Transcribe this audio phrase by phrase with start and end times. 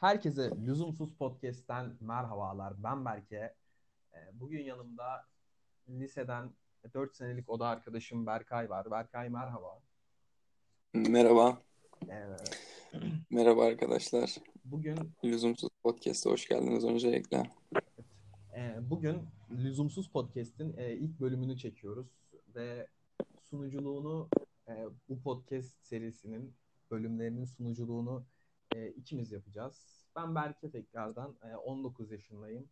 [0.00, 2.82] Herkese Lüzumsuz Podcast'ten merhabalar.
[2.82, 3.54] Ben Berke.
[4.14, 5.24] Ee, Bugün yanımda
[5.88, 6.50] liseden
[6.94, 8.90] 4 senelik oda arkadaşım Berkay var.
[8.90, 9.82] Berkay merhaba.
[10.94, 11.58] Merhaba.
[12.10, 12.36] Ee,
[13.30, 14.36] Merhaba arkadaşlar.
[14.64, 17.50] Bugün Lüzumsuz Podcast'a hoş geldiniz öncelikle.
[18.56, 22.06] e, bugün Lüzumsuz Podcast'in e, ilk bölümünü çekiyoruz
[22.54, 22.86] ve
[23.50, 24.28] sunuculuğunu
[24.68, 26.54] e, bu podcast serisinin
[26.90, 28.24] bölümlerinin sunuculuğunu
[28.76, 30.06] e, ikimiz yapacağız.
[30.16, 32.68] Ben Berke tekrardan e, 19 yaşındayım.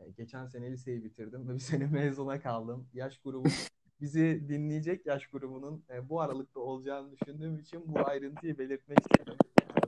[0.00, 2.88] E, geçen sene liseyi bitirdim ve bir sene mezuna kaldım.
[2.92, 3.48] Yaş grubu
[4.00, 9.36] bizi dinleyecek yaş grubunun e, bu aralıkta olacağını düşündüğüm için bu ayrıntıyı belirtmek istedim.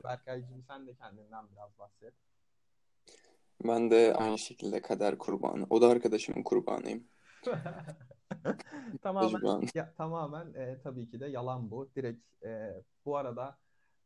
[0.03, 2.13] Berkaycığım sen de kendinden biraz bahset.
[3.63, 5.67] Ben de aynı şekilde kader kurbanı.
[5.69, 7.03] O da arkadaşımın kurbanıyım.
[9.01, 11.89] tamamen ya, tamamen e, tabii ki de yalan bu.
[11.95, 13.57] Direkt e, bu arada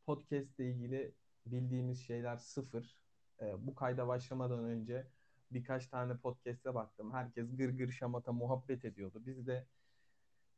[0.06, 1.14] podcast ile ilgili
[1.46, 2.98] bildiğimiz şeyler sıfır.
[3.42, 5.08] E, bu kayda başlamadan önce
[5.52, 7.14] birkaç tane podcast'e baktım.
[7.14, 9.22] Herkes gır gır şamata muhabbet ediyordu.
[9.26, 9.68] Biz de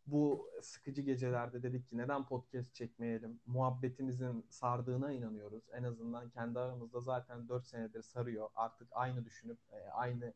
[0.08, 3.40] bu sıkıcı gecelerde dedik ki neden podcast çekmeyelim?
[3.46, 5.64] Muhabbetimizin sardığına inanıyoruz.
[5.74, 8.50] En azından kendi aramızda zaten 4 senedir sarıyor.
[8.56, 10.34] Artık aynı düşünüp e, aynı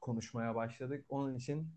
[0.00, 1.06] konuşmaya başladık.
[1.08, 1.68] Onun için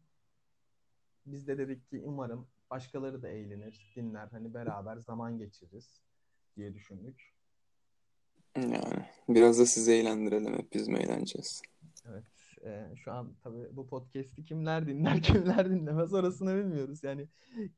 [1.26, 4.28] biz de dedik ki umarım başkaları da eğlenir, dinler.
[4.28, 6.02] Hani beraber zaman geçiririz
[6.56, 7.33] diye düşündük.
[8.56, 10.54] Yani biraz da sizi eğlendirelim.
[10.54, 11.62] Hep biz mi eğleneceğiz?
[12.10, 12.24] Evet.
[12.66, 17.04] e, şu an tabii bu podcast'i kimler dinler, kimler dinlemez orasını bilmiyoruz.
[17.04, 17.28] Yani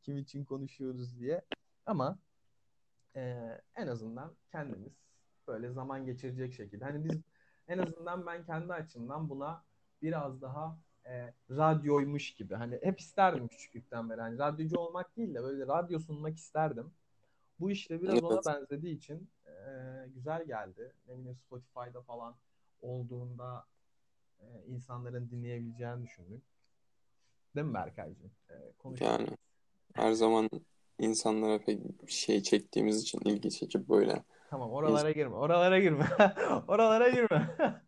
[0.02, 1.42] kim için konuşuyoruz diye.
[1.86, 2.20] Ama
[3.16, 3.38] e,
[3.76, 4.94] en azından kendimiz
[5.48, 6.86] böyle zaman geçirecek şekilde.
[6.86, 7.22] Hani biz
[7.68, 9.64] en azından ben kendi açımdan buna
[10.02, 12.56] biraz daha e, radyoymuş gibi.
[12.56, 14.22] Hani hep isterdim küçüklükten beri.
[14.22, 16.92] Hani radyocu olmak değil de böyle radyo sunmak isterdim.
[17.60, 19.30] Bu işte biraz ona benzediği için
[19.66, 19.70] e,
[20.16, 20.94] güzel geldi.
[21.08, 22.36] Ne bileyim Spotify'da falan
[22.82, 23.66] olduğunda
[24.40, 26.44] e, insanların dinleyebileceğini düşündük.
[27.56, 28.32] Değil mi Berkaycığım?
[28.50, 29.12] E, konuşalım.
[29.12, 29.30] Yani
[29.94, 30.50] her zaman
[31.00, 34.24] insanlara pek şey çektiğimiz için ilgi çekip böyle.
[34.50, 35.36] Tamam oralara girme.
[35.36, 36.08] Oralara girme.
[36.68, 37.56] oralara girme.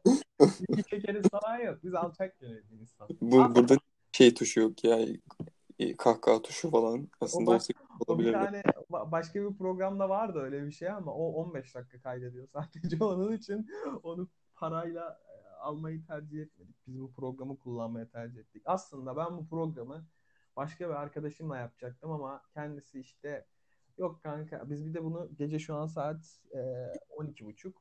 [0.70, 1.80] İlgi çekeriz falan yok.
[1.84, 3.08] Biz alçak gönüllü insan.
[3.22, 3.76] Bu, burada
[4.12, 5.00] şey tuşu yok ya.
[5.98, 7.08] Kahkaha tuşu falan.
[7.22, 7.74] Aslında O olsa
[8.08, 12.02] O bir tane ba- başka bir programda vardı öyle bir şey ama o 15 dakika
[12.02, 13.68] kaydediyor sadece onun için
[14.04, 16.76] onu parayla e, almayı tercih etmedik.
[16.88, 18.64] Biz bu programı kullanmaya tercih ettik.
[18.66, 20.06] Aslında ben bu programı
[20.56, 23.46] başka bir arkadaşımla yapacaktım ama kendisi işte
[23.98, 26.58] yok kanka biz bir de bunu gece şu an saat e,
[27.18, 27.74] 12.30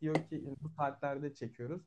[0.00, 1.82] diyor ki bu saatlerde çekiyoruz.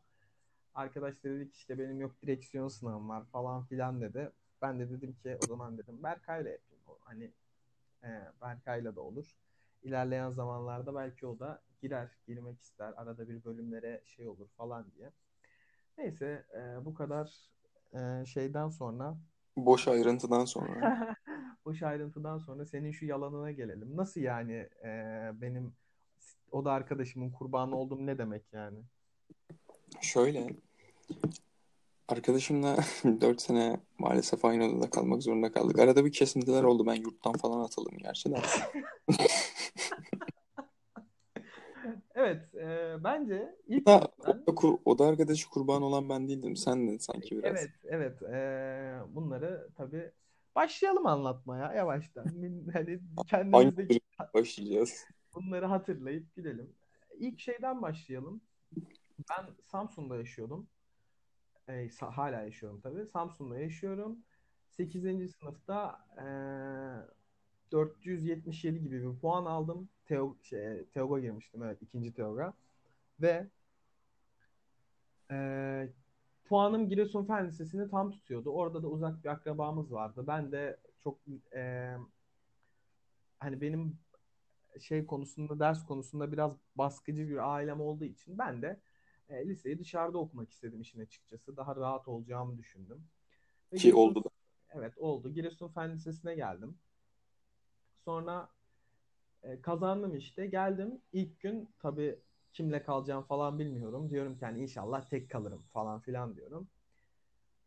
[0.75, 4.31] Arkadaş da dedi ki işte benim yok direksiyon sınavım var falan filan dedi.
[4.61, 6.74] Ben de dedim ki o zaman dedim Berkay'la yapayım.
[7.05, 7.31] Hani
[8.03, 8.09] e,
[8.41, 9.35] Berkay'la da olur.
[9.83, 12.93] İlerleyen zamanlarda belki o da girer, girmek ister.
[12.97, 15.11] Arada bir bölümlere şey olur falan diye.
[15.97, 17.49] Neyse e, bu kadar
[17.93, 19.17] e, şeyden sonra
[19.57, 21.15] Boş ayrıntıdan sonra.
[21.65, 23.97] boş ayrıntıdan sonra senin şu yalanına gelelim.
[23.97, 25.73] Nasıl yani e, benim
[26.51, 28.77] o da arkadaşımın kurbanı oldum ne demek yani?
[30.01, 30.47] Şöyle.
[32.07, 32.77] Arkadaşımla
[33.21, 35.79] 4 sene maalesef aynı odada kalmak zorunda kaldık.
[35.79, 36.85] Arada bir kesintiler oldu.
[36.87, 38.41] Ben yurttan falan atıldım gerçi de.
[42.15, 46.55] Evet, e, bence ilk Ha, bölümden o, kur- o da arkadaşı kurban olan ben değildim.
[46.55, 47.51] Sendin sanki biraz.
[47.51, 48.21] Evet, evet.
[48.21, 50.11] Eee, bunları tabii
[50.55, 52.25] başlayalım anlatmaya yavaştan.
[52.73, 53.99] Hani kendimizdeki
[54.33, 55.05] başlayacağız?
[55.35, 56.69] bunları hatırlayıp gidelim.
[57.19, 58.41] İlk şeyden başlayalım.
[59.29, 60.67] Ben Samsun'da yaşıyordum.
[61.67, 63.05] Sa- hala yaşıyorum tabii.
[63.07, 64.19] Samsun'da yaşıyorum.
[64.69, 65.27] 8.
[65.27, 67.15] sınıfta eee
[67.71, 69.89] 477 gibi bir puan aldım.
[70.05, 71.63] Teo, şey, TEOG'a girmiştim.
[71.63, 72.53] Evet, ikinci TEOG'a.
[73.21, 73.47] Ve
[75.31, 75.93] eee
[76.45, 78.49] puanım Giresun Fen Lisesi'ni tam tutuyordu.
[78.49, 80.23] Orada da uzak bir akrabamız vardı.
[80.27, 81.19] Ben de çok
[81.55, 81.97] eee,
[83.39, 83.99] hani benim
[84.81, 88.81] şey konusunda ders konusunda biraz baskıcı bir ailem olduğu için ben de
[89.29, 91.57] e, liseyi dışarıda okumak istedim işin açıkçası.
[91.57, 93.07] Daha rahat olacağımı düşündüm.
[93.71, 94.29] Ve Ki Giresun oldu da.
[94.69, 95.29] evet oldu.
[95.33, 96.77] Giresun Fen Lisesi'ne geldim.
[98.05, 98.49] Sonra
[99.43, 100.47] e, kazandım işte.
[100.47, 101.01] Geldim.
[101.13, 102.19] İlk gün tabii
[102.53, 104.09] kimle kalacağım falan bilmiyorum.
[104.09, 106.67] Diyorum ki hani inşallah tek kalırım falan filan diyorum.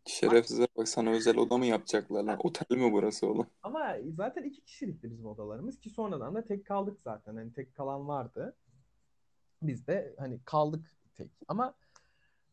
[0.07, 2.39] Şerefsize bak sana özel oda mı yapacaklar lan?
[2.43, 3.47] Otel mi burası oğlum?
[3.63, 7.37] Ama zaten iki kişilikti bizim odalarımız ki sonradan da tek kaldık zaten.
[7.37, 8.57] Hani tek kalan vardı.
[9.63, 11.31] Biz de hani kaldık tek.
[11.49, 11.75] Ama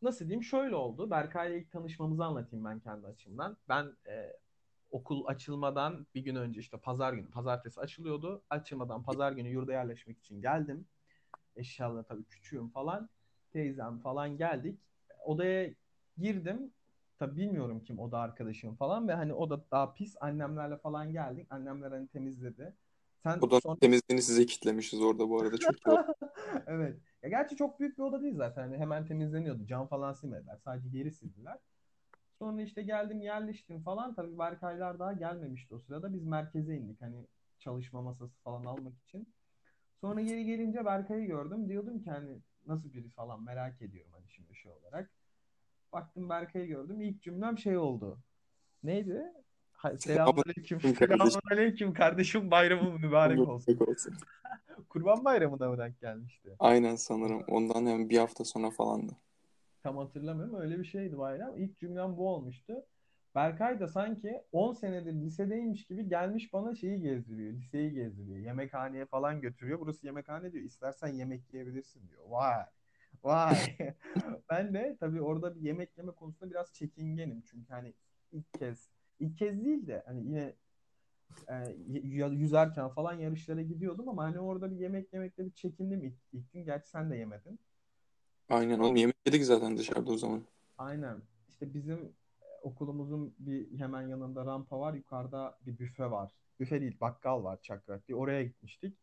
[0.02, 1.10] nasıl diyeyim şöyle oldu.
[1.10, 3.56] Berkay'la ilk tanışmamızı anlatayım ben kendi açımdan.
[3.68, 4.32] Ben e,
[4.90, 8.42] okul açılmadan bir gün önce işte pazar günü, pazartesi açılıyordu.
[8.50, 10.86] Açılmadan pazar günü yurda yerleşmek için geldim.
[11.56, 13.08] eşyaları tabii küçüğüm falan.
[13.52, 14.78] Teyzem falan geldik.
[15.24, 15.70] Odaya
[16.18, 16.72] girdim.
[17.18, 20.16] Tabii bilmiyorum kim oda arkadaşım falan ve hani oda daha pis.
[20.20, 21.46] Annemlerle falan geldik.
[21.50, 22.74] Annemler hani temizledi.
[23.22, 25.58] Sen Odanın sonra temizliğini size kitlemişiz orada bu arada.
[25.58, 25.96] Çok iyi.
[26.66, 26.96] Evet.
[27.26, 28.62] Ya gerçi çok büyük bir oda değil zaten.
[28.62, 29.66] Hani hemen temizleniyordu.
[29.66, 30.56] Cam falan silmediler.
[30.64, 31.58] Sadece geri sildiler.
[32.38, 34.14] Sonra işte geldim yerleştim falan.
[34.14, 36.14] Tabii Berkaylar daha gelmemişti o sırada.
[36.14, 37.26] Biz merkeze indik hani
[37.58, 39.34] çalışma masası falan almak için.
[40.00, 41.68] Sonra geri gelince Berkay'ı gördüm.
[41.68, 45.10] Diyordum ki hani nasıl biri falan merak ediyorum hani şimdi şey olarak.
[45.92, 47.00] Baktım Berkay'ı gördüm.
[47.00, 48.18] İlk cümlem şey oldu.
[48.82, 49.32] Neydi?
[49.98, 50.80] Selamünaleyküm.
[50.80, 52.50] Selamünaleyküm kardeşim.
[52.50, 53.74] Bayramın mübarek olsun.
[53.74, 54.14] Mübarek olsun.
[54.88, 56.56] Kurban Bayramı'na mı denk gelmişti?
[56.58, 57.44] Aynen sanırım.
[57.48, 59.12] Ondan hemen bir hafta sonra falandı.
[59.82, 60.60] Tam hatırlamıyorum.
[60.60, 61.56] Öyle bir şeydi bayram.
[61.56, 62.84] İlk cümlem bu olmuştu.
[63.34, 67.52] Berkay da sanki 10 senedir lisedeymiş gibi gelmiş bana şeyi gezdiriyor.
[67.52, 68.38] Liseyi gezdiriyor.
[68.38, 69.80] Yemekhaneye falan götürüyor.
[69.80, 70.64] Burası yemekhane diyor.
[70.64, 72.22] İstersen yemek yiyebilirsin diyor.
[72.28, 72.64] Vay.
[73.24, 73.56] Vay.
[74.50, 77.42] Ben de tabii orada bir yemek yeme konusunda biraz çekingenim.
[77.50, 77.94] Çünkü hani
[78.32, 78.88] ilk kez,
[79.20, 80.54] ilk kez değil de hani yine
[81.48, 81.76] e,
[82.30, 86.64] yüzerken falan yarışlara gidiyordum ama hani orada bir yemek yemekte bir çekindim ilk, ilk gün.
[86.64, 87.58] Gerçi sen de yemedin.
[88.48, 90.42] Aynen oğlum yemek yedik zaten dışarıda o zaman.
[90.78, 91.22] Aynen.
[91.48, 91.98] İşte bizim
[92.42, 94.94] e, okulumuzun bir hemen yanında rampa var.
[94.94, 96.32] Yukarıda bir büfe var.
[96.60, 98.16] Büfe değil, bakkal var Çakrak diye.
[98.16, 98.98] Oraya gitmiştik.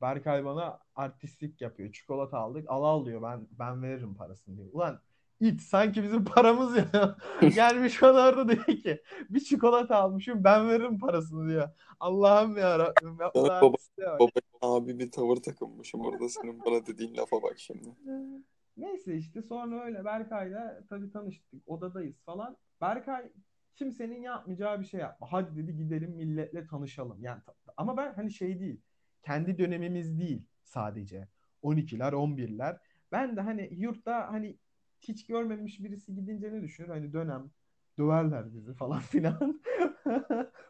[0.00, 1.92] Berkay bana artistlik yapıyor.
[1.92, 2.64] Çikolata aldık.
[2.68, 3.22] Al al diyor.
[3.22, 4.68] Ben ben veririm parasını diyor.
[4.72, 5.00] Ulan
[5.42, 7.16] it sanki bizim paramız ya.
[7.54, 11.68] Gelmiş bana orada diyor ki bir çikolata almışım ben veririm parasını diyor.
[12.00, 13.18] Allah'ım ya Rabbim.
[13.18, 13.80] Baba, bak.
[14.20, 14.30] baba
[14.62, 17.88] abi bir tavır takınmışım orada senin bana dediğin lafa bak şimdi.
[18.76, 21.62] Neyse işte sonra öyle Berkay'la tabii tanıştık.
[21.66, 22.56] Odadayız falan.
[22.80, 23.32] Berkay
[23.76, 25.26] kimsenin yapmayacağı bir şey yapma.
[25.30, 27.22] Hadi dedi gidelim milletle tanışalım.
[27.22, 27.40] Yani
[27.76, 28.80] ama ben hani şey değil.
[29.22, 31.28] Kendi dönemimiz değil sadece.
[31.62, 32.78] 12'ler, 11'ler.
[33.12, 34.58] Ben de hani yurtta hani
[35.08, 36.88] hiç görmemiş birisi gidince ne düşünür?
[36.88, 37.50] Hani dönem
[37.98, 39.60] döverler bizi falan filan.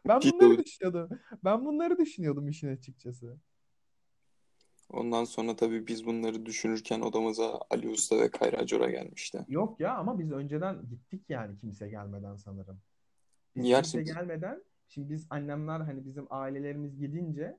[0.08, 1.19] Ben bunları düşünüyordum.
[1.44, 3.38] Ben bunları düşünüyordum işin açıkçası.
[4.90, 9.44] Ondan sonra tabii biz bunları düşünürken odamıza Ali Usta ve Kayra Cora gelmişti.
[9.49, 12.81] Yok ya ama biz önceden gittik yani kimse gelmeden sanırım.
[13.56, 17.58] Biz Yersin kimse gelmeden şimdi biz annemler hani bizim ailelerimiz gidince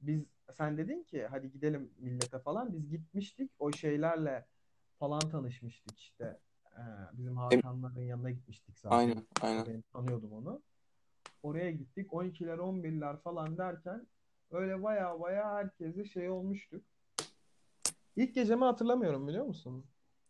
[0.00, 4.46] biz sen dedin ki hadi gidelim millete falan biz gitmiştik o şeylerle
[4.98, 6.38] falan tanışmıştık işte.
[6.72, 6.80] Ee,
[7.12, 8.96] bizim Hakanların yanına gitmiştik zaten.
[8.96, 9.66] Aynen, aynen.
[9.66, 10.62] Ben tanıyordum onu.
[11.42, 14.06] Oraya gittik 12'ler 11'ler falan derken
[14.50, 16.84] öyle baya baya herkese şey olmuştuk.
[18.16, 19.84] İlk gecemi hatırlamıyorum biliyor musun?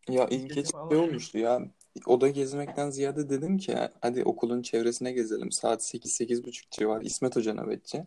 [0.09, 1.61] Ya İlk ilk gece şey olmuştu ya.
[2.07, 5.53] Oda gezmekten ziyade dedim ki hadi okulun çevresine gezelim.
[5.53, 7.05] Saat 8-8.30 civarı.
[7.05, 8.07] İsmet Hoca nöbetçi.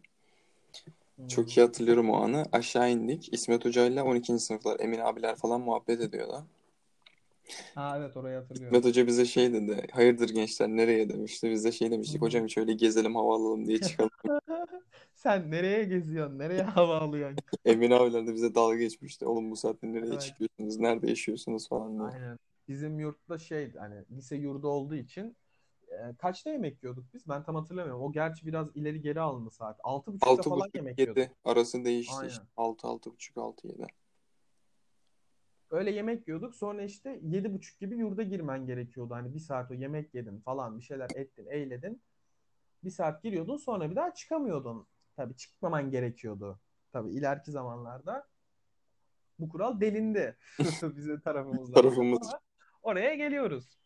[1.28, 2.46] Çok iyi hatırlıyorum o anı.
[2.52, 3.34] Aşağı indik.
[3.34, 4.40] İsmet Hoca ile 12.
[4.40, 6.44] sınıflar Emin abiler falan muhabbet ediyordu.
[7.76, 8.78] Ha evet orayı hatırlıyorum.
[8.78, 9.88] İsmet Hoca bize şey dedi.
[9.92, 11.52] Hayırdır gençler nereye demişti.
[11.52, 12.22] Biz de şey demiştik.
[12.22, 14.12] Hocam hiç öyle gezelim hava alalım diye çıkalım.
[15.16, 16.40] Sen nereye geziyorsun?
[16.40, 17.40] Nereye hava alıyorsun?
[17.66, 19.26] Emin abiler de bize dalga geçmişti.
[19.26, 20.22] Oğlum bu saatte nereye Evet.
[20.22, 20.78] çıkıyorsunuz?
[20.80, 22.10] Nerede yaşıyorsunuz falan diye.
[22.10, 22.38] Aynen.
[22.68, 25.36] Bizim yurtta şey hani lise yurdu olduğu için
[25.92, 27.28] e, kaçta yemek yiyorduk biz?
[27.28, 28.02] Ben tam hatırlamıyorum.
[28.02, 29.80] O gerçi biraz ileri geri alındı saat.
[29.84, 31.18] Altı buçukta falan 6.30 yemek yiyorduk.
[31.18, 32.30] 7 arası değişti Aynen.
[32.30, 32.44] işte.
[32.58, 33.88] 6 6.30 6 7.
[35.72, 36.56] Öyle yemek yiyorduk.
[36.56, 39.14] Sonra işte yedi buçuk gibi yurda girmen gerekiyordu.
[39.14, 42.02] Hani bir saat o yemek yedin falan bir şeyler ettin, eyledin.
[42.84, 44.88] Bir saat giriyordun sonra bir daha çıkamıyordun.
[45.16, 46.60] Tabii çıkmaman gerekiyordu.
[46.92, 48.28] Tabii ileriki zamanlarda
[49.40, 50.38] bu kural delindi
[50.96, 51.82] bizim tarafımızdan.
[51.82, 52.32] Tarafımız.
[52.84, 53.81] Oraya geliyoruz.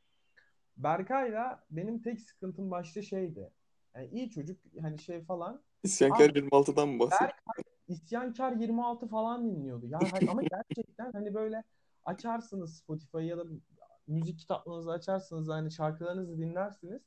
[0.78, 3.52] Berkay'la benim tek sıkıntım başta şeydi.
[3.96, 5.62] Yani iyi çocuk hani şey falan.
[5.84, 7.30] İsyankar Abi 26'dan mı bahsediyor?
[7.30, 9.88] Berkay İsyankar 26 falan dinliyordu.
[9.88, 11.64] Ya hani- ama gerçekten hani böyle
[12.06, 13.44] açarsınız Spotify'ı ya da
[14.08, 17.02] müzik kitaplarınızı açarsınız hani şarkılarınızı dinlersiniz.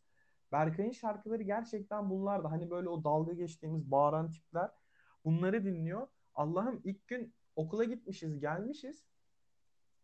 [0.53, 2.49] Berkay'ın şarkıları gerçekten bunlardı.
[2.49, 4.71] Hani böyle o dalga geçtiğimiz bağıran tipler
[5.25, 6.09] bunları dinliyor.
[6.35, 9.05] Allah'ım ilk gün okula gitmişiz, gelmişiz.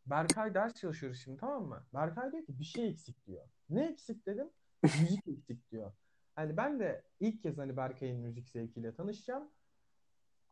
[0.07, 1.87] Berkay ders çalışıyoruz şimdi tamam mı?
[1.95, 3.49] Berkay diyor ki bir şey eksik diyor.
[3.71, 4.51] Ne eksik dedim?
[4.83, 5.93] Müzik eksik diyor.
[6.35, 9.49] Hani ben de ilk kez hani Berkay'ın müzik zevkiyle tanışacağım.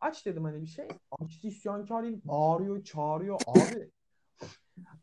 [0.01, 0.87] Aç dedim hani bir şey.
[1.11, 3.39] Açtı isyankar herif bağırıyor, çağırıyor.
[3.47, 3.91] Abi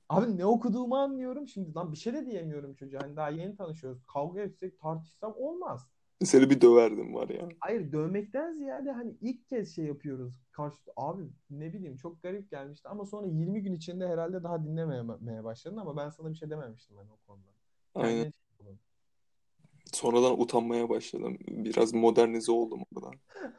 [0.09, 1.49] abi ne okuduğumu anlıyorum.
[1.49, 3.02] Şimdi lan bir şey de diyemiyorum çocuğa.
[3.02, 4.07] Hani daha yeni tanışıyoruz.
[4.07, 5.88] Kavga etsek, tartışsak olmaz.
[6.25, 7.49] Seni bir döverdim var ya.
[7.61, 10.35] Hayır dövmekten ziyade hani ilk kez şey yapıyoruz.
[10.53, 15.45] Karşı abi ne bileyim çok garip gelmişti ama sonra 20 gün içinde herhalde daha dinlememeye
[15.45, 17.49] başladın ama ben sana bir şey dememiştim hani o konuda.
[17.95, 18.33] Aynen.
[18.59, 18.77] Şey.
[19.93, 21.39] Sonradan utanmaya başladım.
[21.49, 23.11] Biraz modernize oldum orada.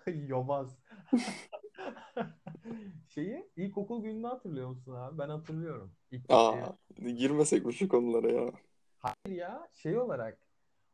[0.27, 0.77] Yobaz.
[3.07, 5.17] Şeyi ilkokul gününü hatırlıyor musun abi?
[5.17, 5.91] Ben hatırlıyorum.
[6.11, 8.51] İlk Aa, girmesek mi şu konulara ya?
[8.99, 10.50] Hayır ya şey olarak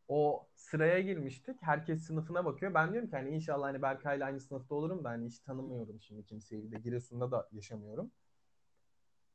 [0.08, 1.62] o sıraya girmiştik.
[1.62, 2.74] Herkes sınıfına bakıyor.
[2.74, 6.26] Ben diyorum ki hani inşallah hani Berkay'la aynı sınıfta olurum da hani hiç tanımıyorum şimdi
[6.26, 8.12] kimseyi de Giresun'da da yaşamıyorum.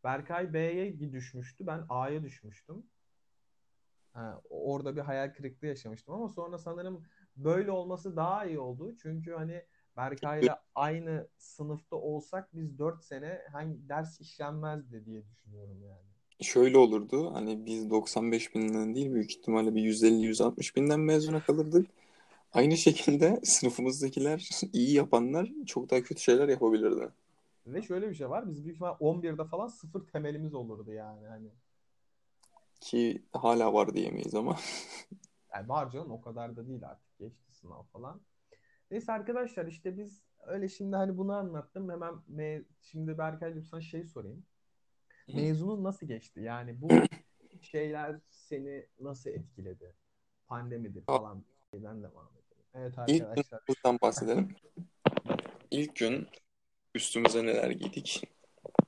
[0.04, 1.66] Berkay B'ye düşmüştü.
[1.66, 2.86] Ben A'ya düşmüştüm.
[4.12, 8.96] Ha, orada bir hayal kırıklığı yaşamıştım ama sonra sanırım böyle olması daha iyi oldu.
[8.96, 16.11] Çünkü hani Berkay'la aynı sınıfta olsak biz 4 sene hangi ders işlenmezdi diye düşünüyorum yani.
[16.42, 17.34] Şöyle olurdu.
[17.34, 21.86] Hani biz 95 binden değil büyük ihtimalle bir 150-160 binden mezuna kalırdık.
[22.52, 27.08] Aynı şekilde sınıfımızdakiler iyi yapanlar çok daha kötü şeyler yapabilirdi.
[27.66, 28.50] Ve şöyle bir şey var.
[28.50, 31.26] Biz büyük ihtimal 11'de falan sıfır temelimiz olurdu yani.
[31.26, 31.50] Hani
[32.80, 34.56] Ki hala var diyemeyiz ama.
[35.54, 37.18] yani var canım o kadar da değil artık.
[37.18, 38.20] Geçti sınav falan.
[38.90, 41.90] Neyse arkadaşlar işte biz öyle şimdi hani bunu anlattım.
[41.90, 44.46] Hemen me- şimdi Berkay'cığım sana şey sorayım.
[45.34, 46.40] Mezunun nasıl geçti?
[46.40, 46.88] Yani bu
[47.62, 49.94] şeyler seni nasıl etkiledi?
[50.48, 52.64] Pandemidir falan şeyden devam edelim.
[52.74, 53.60] Evet İlk arkadaşlar.
[53.66, 54.54] günümüzden bahsedelim.
[55.70, 56.28] İlk gün
[56.94, 58.22] üstümüze neler giydik?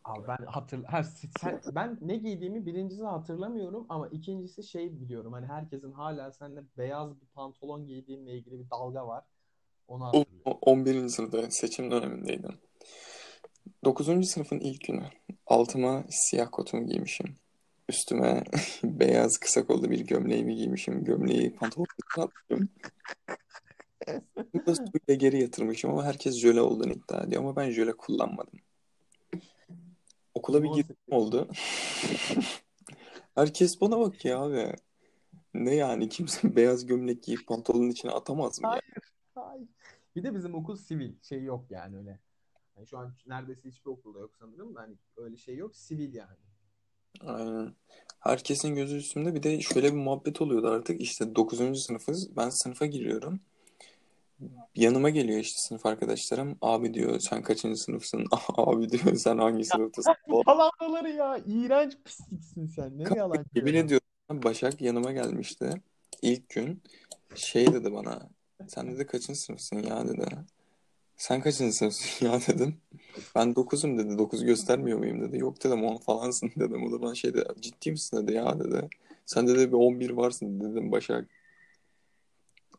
[0.04, 1.02] Abi ben hatır her
[1.40, 5.32] sen, ben ne giydiğimi birincisi hatırlamıyorum ama ikincisi şey biliyorum.
[5.32, 9.24] Hani herkesin hala seninle beyaz bir pantolon giydiğinle ilgili bir dalga var.
[9.88, 10.44] Onu hatırlıyorum.
[10.44, 11.08] o- 11.
[11.10, 12.58] sınıfta seçim dönemindeydim.
[13.84, 14.28] 9.
[14.28, 15.02] sınıfın ilk günü.
[15.46, 17.34] Altıma siyah kotumu giymişim.
[17.88, 18.44] Üstüme
[18.84, 21.04] beyaz kısa kollu bir gömleğimi giymişim.
[21.04, 22.68] Gömleği pantolonun üstüne atmışım.
[24.66, 28.60] Suyla geri yatırmışım ama herkes jöle olduğunu iddia ediyor ama ben jöle kullanmadım.
[30.34, 31.48] Okula bir girdim 18 oldu.
[33.34, 34.76] Herkes bana bakıyor abi.
[35.54, 38.70] Ne yani kimse beyaz gömlek giyip pantolonun içine atamaz mı ya?
[38.70, 38.82] Hayır,
[39.34, 39.68] hayır.
[40.16, 42.18] Bir de bizim okul sivil şey yok yani öyle.
[42.76, 45.76] Yani şu an neredeyse hiçbir okulda yok sanırım da hani öyle şey yok.
[45.76, 46.36] Sivil yani.
[47.20, 47.74] Aynen.
[48.20, 51.00] Herkesin gözü üstümde bir de şöyle bir muhabbet oluyordu artık.
[51.00, 51.82] İşte 9.
[51.82, 52.36] sınıfız.
[52.36, 53.40] Ben sınıfa giriyorum.
[54.74, 56.58] Yanıma geliyor işte sınıf arkadaşlarım.
[56.60, 58.26] Abi diyor sen kaçıncı sınıfsın?
[58.56, 60.14] Abi diyor sen hangi sınıftasın?
[60.48, 61.38] Yalanları ya.
[61.46, 62.98] İğrenç pisliksin sen.
[62.98, 65.70] Ne yalan Yemin ediyorum Başak yanıma gelmişti.
[66.22, 66.82] İlk gün
[67.34, 68.30] şey dedi bana.
[68.68, 70.26] Sen dedi kaçıncı sınıfsın ya dedi.
[71.16, 72.76] Sen kaçıncı sınıfsın ya dedim.
[73.34, 74.18] Ben dokuzum dedi.
[74.18, 75.38] Dokuz göstermiyor muyum dedi.
[75.38, 76.86] Yok dedim on falansın dedim.
[76.86, 77.44] O da bana şey dedi.
[77.60, 78.88] Ciddi misin dedi ya dedi.
[79.26, 81.28] Sen dedi bir on bir varsın dedim Başak.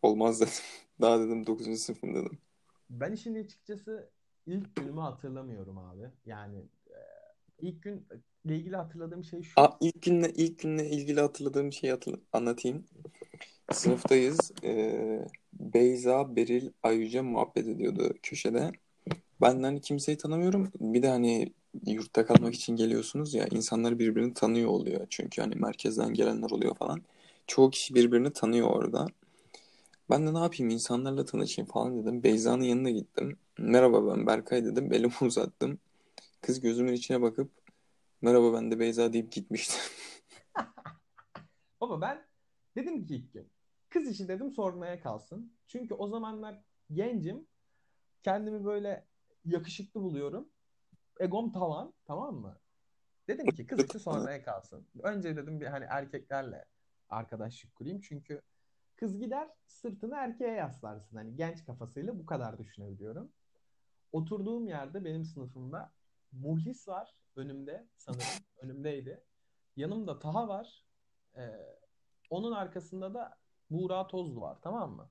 [0.01, 0.54] Olmaz dedim.
[1.01, 2.38] Daha dedim dokuzuncu sınıfım dedim.
[2.89, 4.10] Ben işin açıkçası
[4.48, 6.10] ilk günümü hatırlamıyorum abi.
[6.25, 7.00] Yani e,
[7.60, 8.01] ilk günle
[8.46, 9.62] ilgili hatırladığım şey şu.
[9.62, 12.86] Aa, ilk günle ilk günle ilgili hatırladığım şeyi hatırla- anlatayım.
[13.72, 14.51] Sınıftayız.
[14.63, 15.27] Ee,
[15.75, 18.72] Beyza, Beril, Ayüce muhabbet ediyordu köşede.
[19.41, 20.72] Ben hani kimseyi tanımıyorum.
[20.79, 21.53] Bir de hani
[21.88, 25.08] yurtta kalmak için geliyorsunuz ya insanlar birbirini tanıyor oluyor.
[25.10, 27.01] Çünkü hani merkezden gelenler oluyor falan.
[27.48, 29.08] Çoğu kişi birbirini tanıyor orada.
[30.10, 32.24] Ben de ne yapayım insanlarla tanışayım falan dedim.
[32.24, 33.38] Beyza'nın yanına gittim.
[33.58, 34.94] Merhaba ben Berkay dedim.
[34.94, 35.79] Elimi uzattım.
[36.41, 37.51] Kız gözümün içine bakıp
[38.22, 39.77] merhaba ben de Beyza deyip gitmişti.
[41.82, 42.25] Ama ben
[42.75, 43.54] dedim ki ilk gün
[43.95, 45.53] kız işi dedim sormaya kalsın.
[45.67, 46.61] Çünkü o zamanlar
[46.91, 47.47] gencim.
[48.23, 49.07] Kendimi böyle
[49.45, 50.49] yakışıklı buluyorum.
[51.19, 52.59] Egom tavan tamam mı?
[53.27, 54.87] Dedim ki kız işi sormaya kalsın.
[55.03, 56.65] Önce dedim bir hani erkeklerle
[57.09, 58.01] arkadaşlık kurayım.
[58.01, 58.41] Çünkü
[58.95, 61.17] kız gider sırtını erkeğe yaslarsın.
[61.17, 63.31] Hani genç kafasıyla bu kadar düşünebiliyorum.
[64.11, 65.93] Oturduğum yerde benim sınıfımda
[66.31, 68.25] Muhlis var önümde sanırım.
[68.57, 69.23] Önümdeydi.
[69.75, 70.85] Yanımda Taha var.
[71.37, 71.49] Ee,
[72.29, 75.10] onun arkasında da Buğra Tozlu var tamam mı?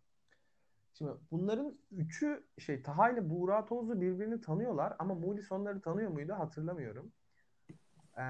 [0.94, 6.32] Şimdi bunların üçü şey Taha ile Buğra Tozlu birbirini tanıyorlar ama Muhlis onları tanıyor muydu
[6.32, 7.12] hatırlamıyorum.
[8.18, 8.22] Ee,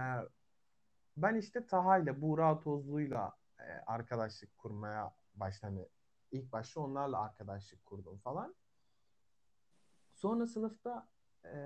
[1.16, 5.76] ben işte Taha ile Buğra Tozlu'yla e, arkadaşlık kurmaya başladım.
[5.76, 5.88] Hani
[6.32, 8.54] ilk başta onlarla arkadaşlık kurdum falan.
[10.14, 11.08] Sonra sınıfta
[11.44, 11.56] e,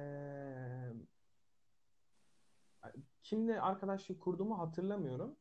[3.22, 5.36] kimle arkadaşlık kurduğumu hatırlamıyorum.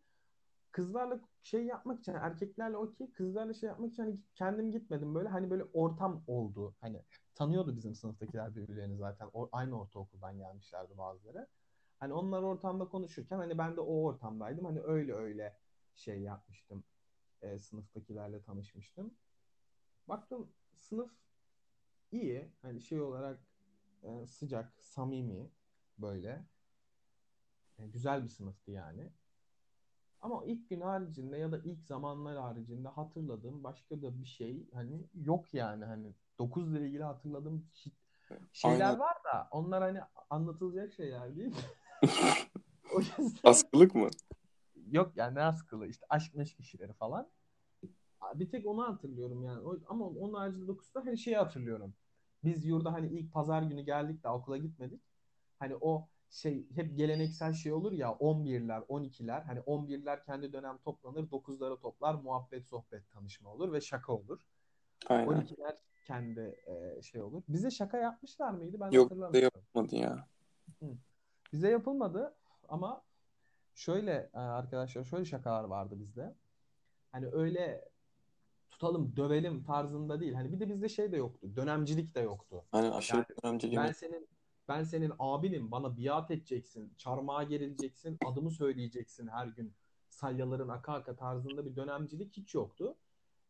[0.71, 5.50] Kızlarla şey yapmak için erkeklerle okey kızlarla şey yapmak için hani kendim gitmedim böyle hani
[5.50, 6.75] böyle ortam oldu.
[6.81, 7.03] Hani
[7.36, 9.29] tanıyordu bizim sınıftakiler birbirlerini zaten.
[9.33, 11.47] O, aynı ortaokuldan gelmişlerdi bazıları.
[12.00, 14.65] Hani onlar ortamda konuşurken hani ben de o ortamdaydım.
[14.65, 15.57] Hani öyle öyle
[15.95, 16.83] şey yapmıştım.
[17.41, 19.13] E, sınıftakilerle tanışmıştım.
[20.07, 21.12] Baktım sınıf
[22.12, 22.51] iyi.
[22.62, 23.39] Hani şey olarak
[24.03, 25.51] e, sıcak, samimi
[25.97, 26.45] böyle.
[27.79, 29.12] E, güzel bir sınıftı yani.
[30.27, 35.07] Ama ilk gün haricinde ya da ilk zamanlar haricinde hatırladığım başka da bir şey hani
[35.13, 37.65] yok yani hani 9 ile ilgili hatırladığım
[38.53, 39.00] Şeyler Aynen.
[39.00, 41.55] var da onlar hani anlatılacak şeyler değil.
[42.96, 44.10] o yüzden Askılık mı?
[44.91, 47.29] yok yani ne askılı işte aşk meşk işleri falan.
[48.36, 49.79] Bir tek onu hatırlıyorum yani.
[49.88, 51.93] Ama onun haricinde dokuzda her şeyi hatırlıyorum.
[52.43, 55.01] Biz yurda hani ilk pazar günü geldik de okula gitmedik.
[55.60, 59.43] Hani o şey hep geleneksel şey olur ya 11'ler, 12'ler.
[59.43, 64.39] Hani 11'ler kendi dönem toplanır, 9'ları toplar, muhabbet, sohbet, tanışma olur ve şaka olur.
[65.07, 65.27] Aynen.
[65.27, 67.43] 12'ler kendi e, şey olur.
[67.48, 68.77] Bize şaka yapmışlar mıydı?
[68.79, 69.62] Ben Yok hatırlamıyorum.
[69.65, 70.27] yapmadı ya.
[71.53, 72.36] Bize yapılmadı
[72.69, 73.03] ama
[73.75, 76.36] şöyle e, arkadaşlar şöyle şakalar vardı bizde.
[77.12, 77.89] Hani öyle
[78.69, 80.34] tutalım, dövelim tarzında değil.
[80.34, 81.55] Hani bir de bizde şey de yoktu.
[81.55, 82.65] Dönemcilik de yoktu.
[82.72, 83.77] Hani aşırı Yani önemli gibi.
[83.77, 84.27] Ben senin
[84.67, 89.74] ben senin abinim, bana biat edeceksin, çarmıha gerileceksin, adımı söyleyeceksin her gün.
[90.09, 92.97] Salyaların aka aka tarzında bir dönemcilik hiç yoktu.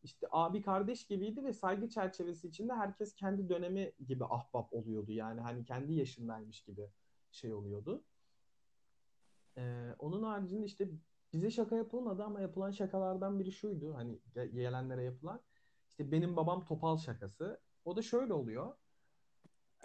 [0.04, 5.12] İşte abi kardeş gibiydi ve saygı çerçevesi içinde herkes kendi dönemi gibi ahbap oluyordu.
[5.12, 6.90] Yani hani kendi yaşındaymış gibi
[7.32, 8.04] şey oluyordu.
[9.58, 10.90] Ee, onun haricinde işte
[11.34, 13.96] bize şaka yapılmadı ama yapılan şakalardan biri şuydu.
[13.96, 15.42] Hani ge- gelenlere yapılan.
[15.90, 17.62] İşte benim babam topal şakası.
[17.86, 18.74] O da şöyle oluyor.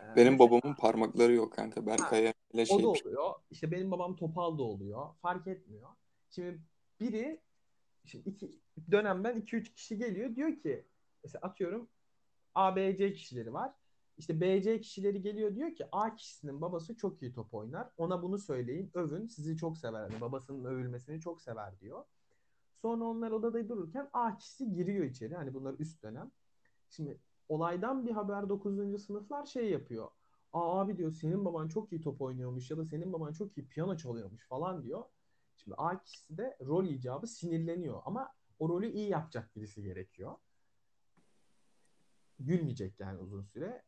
[0.03, 1.87] Ee, Benim mesela- babamın parmakları yok kanka.
[1.87, 3.35] Berkay'a ile o şey da oluyor.
[3.51, 5.15] İşte benim babam topal da oluyor.
[5.23, 5.89] Fark etmiyor.
[6.31, 6.61] Şimdi
[7.01, 7.41] biri
[8.05, 8.51] şimdi iki
[8.91, 10.37] dönemden 2-3 kişi geliyor.
[10.37, 10.85] Diyor ki
[11.25, 11.89] mesela atıyorum
[12.55, 13.73] A, B, C kişileri var.
[14.19, 17.89] İşte B, C kişileri geliyor diyor ki A kişisinin babası çok iyi top oynar.
[17.97, 19.27] Ona bunu söyleyin, övün.
[19.27, 20.11] Sizi çok sever.
[20.11, 22.05] Yani babasının övülmesini çok sever diyor.
[22.83, 25.35] Sonra onlar odada dururken A kişisi giriyor içeri.
[25.35, 26.31] Hani bunlar üst dönem.
[26.91, 27.19] Şimdi
[27.49, 28.99] olaydan bir haber 9.
[28.99, 30.11] sınıflar şey yapıyor.
[30.53, 33.69] Aa abi diyor senin baban çok iyi top oynuyormuş ya da senin baban çok iyi
[33.69, 35.05] piyano çalıyormuş falan diyor.
[35.57, 40.37] Şimdi A kişisi de rol icabı sinirleniyor ama o rolü iyi yapacak birisi gerekiyor.
[42.39, 43.83] Gülmeyecek yani uzun süre.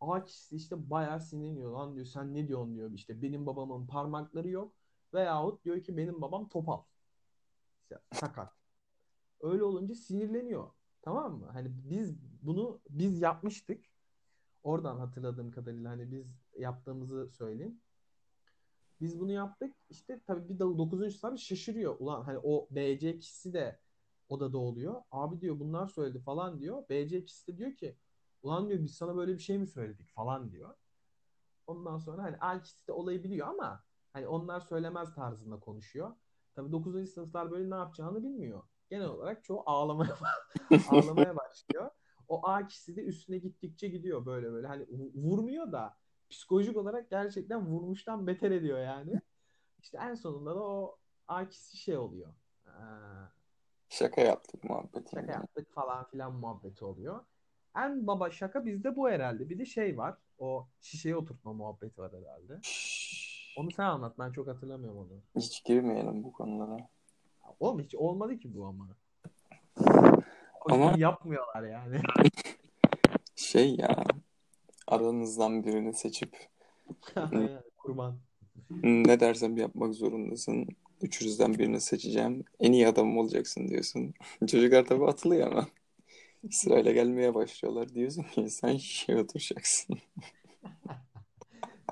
[0.00, 4.48] A kişisi işte bayağı sinirleniyor lan diyor sen ne diyorsun diyor işte benim babamın parmakları
[4.48, 4.74] yok
[5.14, 6.82] veyahut diyor ki benim babam topal.
[7.82, 8.52] İşte sakat.
[9.40, 10.70] Öyle olunca sinirleniyor.
[11.06, 11.46] Tamam mı?
[11.52, 13.84] Hani biz bunu biz yapmıştık.
[14.62, 16.26] Oradan hatırladığım kadarıyla hani biz
[16.58, 17.80] yaptığımızı söyleyeyim.
[19.00, 19.76] Biz bunu yaptık.
[19.90, 21.16] İşte tabii bir de 9.
[21.18, 21.96] sınıf şaşırıyor.
[21.98, 23.80] Ulan hani o BC kişisi de
[24.28, 25.02] odada oluyor.
[25.10, 26.88] Abi diyor bunlar söyledi falan diyor.
[26.90, 27.96] BC kişisi de diyor ki
[28.42, 30.74] ulan diyor biz sana böyle bir şey mi söyledik falan diyor.
[31.66, 36.16] Ondan sonra hani A kişisi de olayı biliyor ama hani onlar söylemez tarzında konuşuyor.
[36.54, 37.10] Tabii 9.
[37.10, 38.62] sınıflar böyle ne yapacağını bilmiyor.
[38.90, 40.16] Genel olarak çoğu ağlamaya
[40.90, 41.90] ağlamaya başlıyor.
[42.28, 44.66] O A kişisi de üstüne gittikçe gidiyor böyle böyle.
[44.66, 45.96] Hani vu- vurmuyor da
[46.30, 49.20] psikolojik olarak gerçekten vurmuştan beter ediyor yani.
[49.82, 50.96] İşte en sonunda da o
[51.28, 52.34] A kişisi şey oluyor.
[52.66, 53.26] Aa,
[53.88, 55.10] Şaka yaptık muhabbeti.
[55.10, 57.24] şaka yaptık falan filan muhabbeti oluyor.
[57.76, 59.48] En baba şaka bizde bu herhalde.
[59.48, 60.18] Bir de şey var.
[60.38, 62.60] O şişeye oturtma muhabbeti var herhalde.
[63.56, 64.18] Onu sen anlat.
[64.18, 65.22] Ben çok hatırlamıyorum onu.
[65.36, 66.88] Hiç girmeyelim bu konulara.
[67.60, 68.88] Oğlum hiç olmadı ki bu ama.
[70.64, 72.00] O Ama- yapmıyorlar yani.
[73.36, 74.04] Şey ya
[74.86, 76.48] aranızdan birini seçip
[77.76, 78.18] Kurban.
[78.82, 80.68] ne dersem yapmak zorundasın.
[81.02, 82.44] Üçünüzden birini seçeceğim.
[82.60, 84.14] En iyi adamım olacaksın diyorsun.
[84.46, 85.66] Çocuklar tabii atılıyor ama.
[86.50, 87.94] Sırayla gelmeye başlıyorlar.
[87.94, 89.98] Diyorsun ki sen şişeye oturacaksın.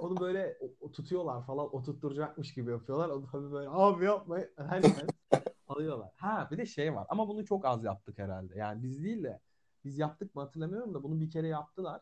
[0.00, 0.58] Onu böyle
[0.92, 3.08] tutuyorlar falan oturtturacakmış gibi yapıyorlar.
[3.08, 4.96] Onu tabii böyle abi yapma herkes
[5.68, 6.10] alıyorlar.
[6.16, 8.58] Ha bir de şey var ama bunu çok az yaptık herhalde.
[8.58, 9.40] Yani biz değil de
[9.84, 12.00] biz yaptık mı hatırlamıyorum da bunu bir kere yaptılar.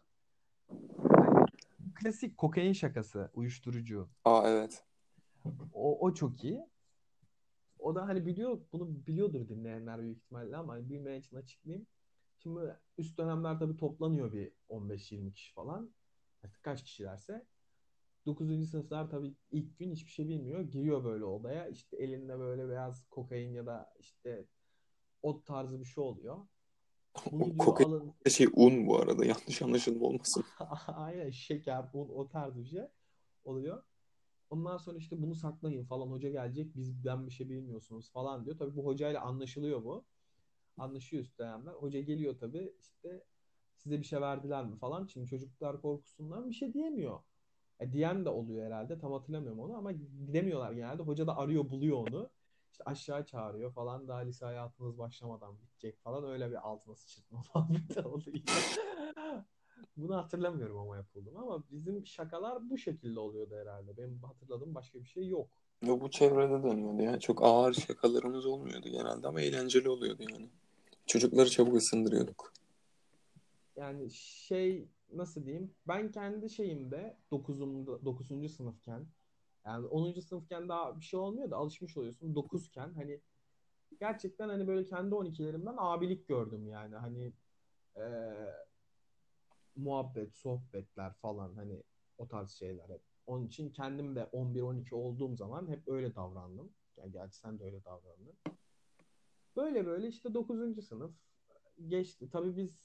[1.16, 1.46] Yani
[1.94, 4.08] klasik kokain şakası, uyuşturucu.
[4.24, 4.84] Aa evet.
[5.72, 6.66] O, o çok iyi.
[7.78, 11.86] O da hani biliyor, bunu biliyordur dinleyenler büyük ihtimalle ama hani bilmeyen için açıklayayım.
[12.38, 15.90] Şimdi üst dönemler tabii toplanıyor bir 15-20 kişi falan.
[16.44, 17.46] Artık kaç kişilerse.
[18.26, 18.66] 9.
[18.70, 20.60] sınıflar tabii ilk gün hiçbir şey bilmiyor.
[20.60, 21.68] Giriyor böyle odaya.
[21.68, 24.46] İşte elinde böyle beyaz kokain ya da işte
[25.22, 26.36] ot tarzı bir şey oluyor.
[27.32, 28.14] Bunu diyor Kokain alın.
[28.30, 29.24] şey un bu arada.
[29.24, 30.44] Yanlış anlaşılma olmasın.
[30.86, 32.82] Aynen şeker, un, o tarz bir şey
[33.44, 33.82] oluyor.
[34.50, 38.58] Ondan sonra işte bunu saklayın falan hoca gelecek bizden bir şey bilmiyorsunuz falan diyor.
[38.58, 40.04] Tabii bu hocayla anlaşılıyor bu.
[40.76, 41.72] Anlaşıyor üst dönemler.
[41.72, 43.24] Hoca geliyor tabii işte
[43.76, 45.06] size bir şey verdiler mi falan.
[45.06, 47.20] Şimdi çocuklar korkusundan bir şey diyemiyor.
[47.80, 48.98] E, diyen de oluyor herhalde.
[48.98, 51.02] Tam hatırlamıyorum onu ama demiyorlar genelde.
[51.02, 52.30] Hoca da arıyor buluyor onu.
[52.72, 54.08] İşte aşağı çağırıyor falan.
[54.08, 56.24] Daha lise hayatınız başlamadan bitecek falan.
[56.24, 58.36] Öyle bir altına sıçırtma muhabbeti oluyor.
[59.96, 63.96] Bunu hatırlamıyorum ama yapıldı mı ama bizim şakalar bu şekilde oluyordu herhalde.
[63.96, 65.48] Benim hatırladığım başka bir şey yok.
[65.82, 67.20] Yo, bu çevrede dönüyordu ya.
[67.20, 70.48] Çok ağır şakalarımız olmuyordu genelde ama eğlenceli oluyordu yani.
[71.06, 72.52] Çocukları çabuk ısındırıyorduk.
[73.76, 75.74] Yani şey nasıl diyeyim?
[75.88, 78.52] Ben kendi şeyimde 9'umda 9.
[78.52, 79.06] sınıfken
[79.66, 80.20] yani 10.
[80.20, 82.34] sınıfken daha bir şey olmuyor da alışmış oluyorsun.
[82.34, 83.20] 9'ken hani
[84.00, 86.96] gerçekten hani böyle kendi 12'lerimden abilik gördüm yani.
[86.96, 87.32] Hani
[87.96, 88.04] e,
[89.76, 91.82] muhabbet, sohbetler falan hani
[92.18, 93.02] o tarz şeyler hep.
[93.26, 96.72] Onun için kendim de 11-12 olduğum zaman hep öyle davrandım.
[96.96, 98.34] Yani gerçi sen de öyle davrandın.
[99.56, 100.86] Böyle böyle işte 9.
[100.86, 101.12] sınıf
[101.86, 102.30] geçti.
[102.30, 102.78] Tabii biz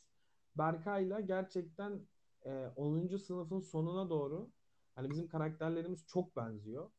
[0.58, 2.08] Berkay'la gerçekten
[2.48, 3.18] e, 10.
[3.18, 4.50] sınıfın sonuna doğru
[4.96, 6.90] hani bizim karakterlerimiz çok benziyor.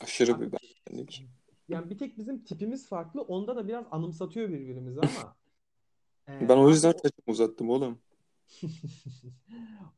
[0.00, 1.28] Aşırı bir benzerlik.
[1.68, 3.22] Yani bir tek bizim tipimiz farklı.
[3.22, 5.36] Onda da biraz anımsatıyor birbirimizi ama.
[6.28, 7.98] e, Ben o yüzden saçımı uzattım oğlum.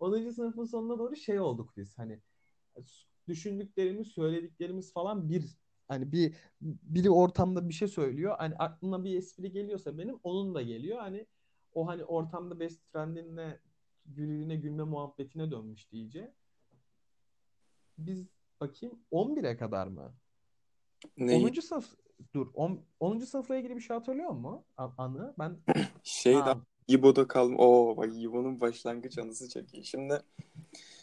[0.00, 0.30] 10.
[0.30, 1.98] sınıfın sonuna doğru şey olduk biz.
[1.98, 2.20] Hani
[3.28, 5.44] düşündüklerimiz, söylediklerimiz falan bir.
[5.88, 8.34] Hani bir biri ortamda bir şey söylüyor.
[8.38, 10.98] Hani aklına bir espri geliyorsa benim onun da geliyor.
[10.98, 11.26] Hani
[11.74, 13.60] o hani ortamda best friend'inle
[14.06, 16.32] gülüne gülme muhabbetine dönmüştü iyice.
[17.98, 18.26] Biz
[18.60, 20.12] bakayım 11'e kadar mı?
[21.16, 21.46] Neyi?
[21.46, 21.60] 10.
[21.60, 21.94] sınıf
[22.34, 22.80] dur 10.
[23.00, 23.18] 10.
[23.18, 24.34] sınıfla ilgili bir şey hatırlıyor?
[24.76, 25.34] A- Anı.
[25.38, 25.58] Ben
[26.02, 27.56] Şey ha İbo'da kaldım.
[27.58, 29.84] Oo bak İbo'nun başlangıç anısı çok iyi.
[29.84, 30.22] Şimdi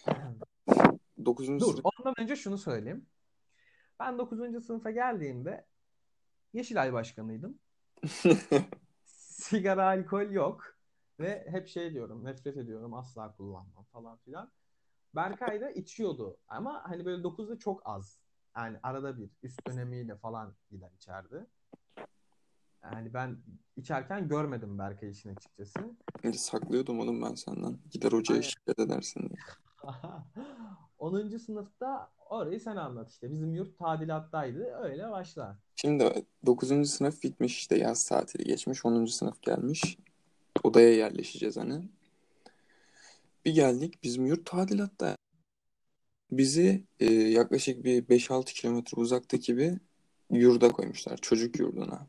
[1.25, 1.47] 9.
[1.47, 3.05] dur sınıf ondan önce şunu söyleyeyim.
[3.99, 4.65] Ben 9.
[4.65, 5.65] sınıfa geldiğimde
[6.53, 7.60] Yeşilay başkanıydım.
[9.05, 10.76] Sigara, alkol yok.
[11.19, 14.51] Ve hep şey diyorum, nefret ediyorum, asla kullanmam falan filan.
[15.15, 16.38] Berkay da içiyordu.
[16.47, 18.19] Ama hani böyle 9'da çok az.
[18.58, 21.45] Yani arada bir üst dönemiyle falan gider içerdi.
[22.84, 23.38] Yani ben
[23.75, 25.80] içerken görmedim Berkay için açıkçası.
[26.34, 27.77] saklıyordum oğlum ben senden.
[27.91, 28.47] Gider hocaya Aynen.
[28.47, 29.39] şikayet edersin diye.
[30.97, 31.38] 10.
[31.38, 33.32] sınıfta orayı sen anlat işte.
[33.32, 34.63] Bizim yurt tadilattaydı.
[34.75, 35.58] Öyle başla.
[35.75, 36.89] Şimdi 9.
[36.89, 38.86] sınıf bitmiş işte yaz tatili geçmiş.
[38.86, 39.06] 10.
[39.06, 39.97] sınıf gelmiş.
[40.67, 41.82] Odaya yerleşeceğiz hani.
[43.45, 45.15] Bir geldik bizim yurt tadilatta.
[46.32, 49.77] Bizi e, yaklaşık bir 5-6 kilometre uzaktaki bir
[50.32, 51.17] yurda koymuşlar.
[51.17, 52.08] Çocuk yurduna.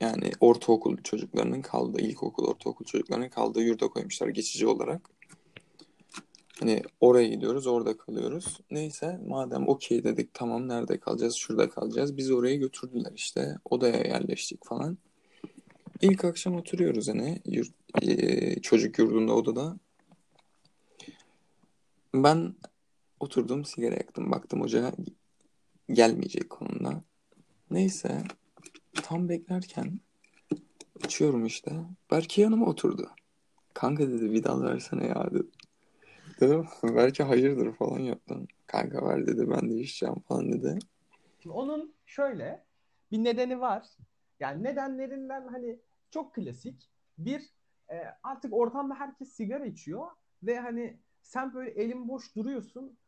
[0.00, 5.10] Yani ortaokul çocuklarının kaldığı, ilkokul, ortaokul çocuklarının kaldığı yurda koymuşlar geçici olarak.
[6.60, 8.60] Hani oraya gidiyoruz, orada kalıyoruz.
[8.70, 11.34] Neyse madem okey dedik tamam nerede kalacağız?
[11.34, 12.16] Şurada kalacağız.
[12.16, 13.56] Bizi oraya götürdüler işte.
[13.64, 14.98] Odaya yerleştik falan.
[16.00, 19.76] İlk akşam oturuyoruz hani yurt, e, çocuk yurdunda odada.
[22.14, 22.54] Ben
[23.20, 24.30] oturdum sigara yaktım.
[24.30, 24.92] Baktım hoca
[25.92, 27.02] gelmeyecek konumda.
[27.70, 28.22] Neyse
[28.92, 30.00] tam beklerken
[31.04, 31.72] içiyorum işte.
[32.10, 33.10] Berke yanıma oturdu.
[33.74, 35.46] Kanka dedi bir dal versene ya dedi.
[36.40, 38.46] Dedim belki hayırdır falan yaptım.
[38.66, 40.78] Kanka ver dedi ben de içeceğim falan dedi.
[41.48, 42.64] Onun şöyle
[43.12, 43.86] bir nedeni var.
[44.40, 46.90] Yani nedenlerinden hani çok klasik.
[47.18, 47.50] Bir
[47.90, 50.06] e, artık ortamda herkes sigara içiyor
[50.42, 52.98] ve hani sen böyle elin boş duruyorsun.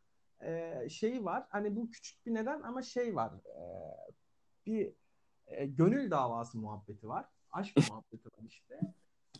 [0.41, 1.45] E, şeyi var.
[1.49, 3.31] Hani bu küçük bir neden ama şey var.
[3.33, 3.61] E,
[4.65, 4.93] bir
[5.47, 7.25] e, gönül davası muhabbeti var.
[7.51, 8.79] Aşk muhabbeti var işte.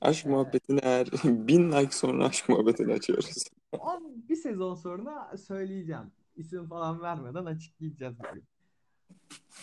[0.01, 3.43] Aşk E, muhabbetini eğer bin like sonra aşk muhabbetini açıyoruz.
[3.79, 6.11] on bir sezon sonra söyleyeceğim.
[6.35, 8.43] İsim falan vermeden açıklayacağız bugün.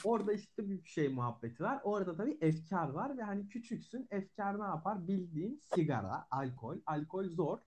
[0.04, 1.80] Orada işte bir şey muhabbeti var.
[1.85, 4.09] Orada tabii efkar var ve hani küçüksün.
[4.11, 5.09] Efkar ne yapar?
[5.09, 6.76] Bildiğin sigara, alkol.
[6.87, 7.59] Alkol zor.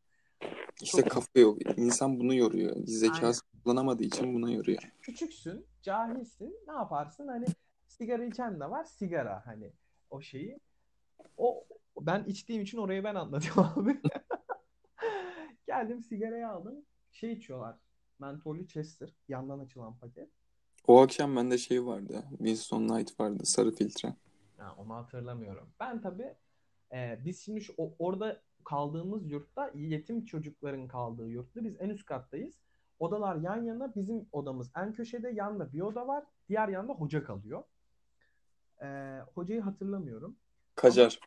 [0.82, 1.58] İşte Çok kafa yok.
[1.78, 2.76] İnsan bunu yoruyor.
[2.76, 2.86] aynen.
[2.86, 4.82] Zekası kullanamadığı için buna yoruyor.
[5.02, 6.56] Küçüksün, cahilsin.
[6.68, 7.28] Ne yaparsın?
[7.28, 7.46] Hani
[7.88, 8.84] sigara içen de var.
[8.84, 9.74] Sigara hani
[10.10, 10.60] o şeyi.
[11.38, 11.66] O
[12.02, 14.02] ben içtiğim için orayı ben anlatıyorum abi.
[15.68, 16.86] Geldim sigarayı aldım.
[17.12, 17.76] Şey içiyorlar.
[18.20, 19.10] Mentollü Chester.
[19.28, 20.30] Yandan açılan paket.
[20.88, 22.24] O akşam bende şey vardı.
[22.30, 23.46] Winston Knight vardı.
[23.46, 24.16] Sarı filtre.
[24.58, 25.68] Ha, onu hatırlamıyorum.
[25.80, 26.34] Ben tabii
[26.94, 32.56] e, biz şimdi şu, orada kaldığımız yurtta yetim çocukların kaldığı yurtta biz en üst kattayız.
[33.00, 36.24] Odalar yan yana bizim odamız en köşede yanında bir oda var.
[36.50, 37.64] Diğer yanda hoca kalıyor.
[38.82, 40.36] E, hocayı hatırlamıyorum.
[40.76, 41.20] Kacar.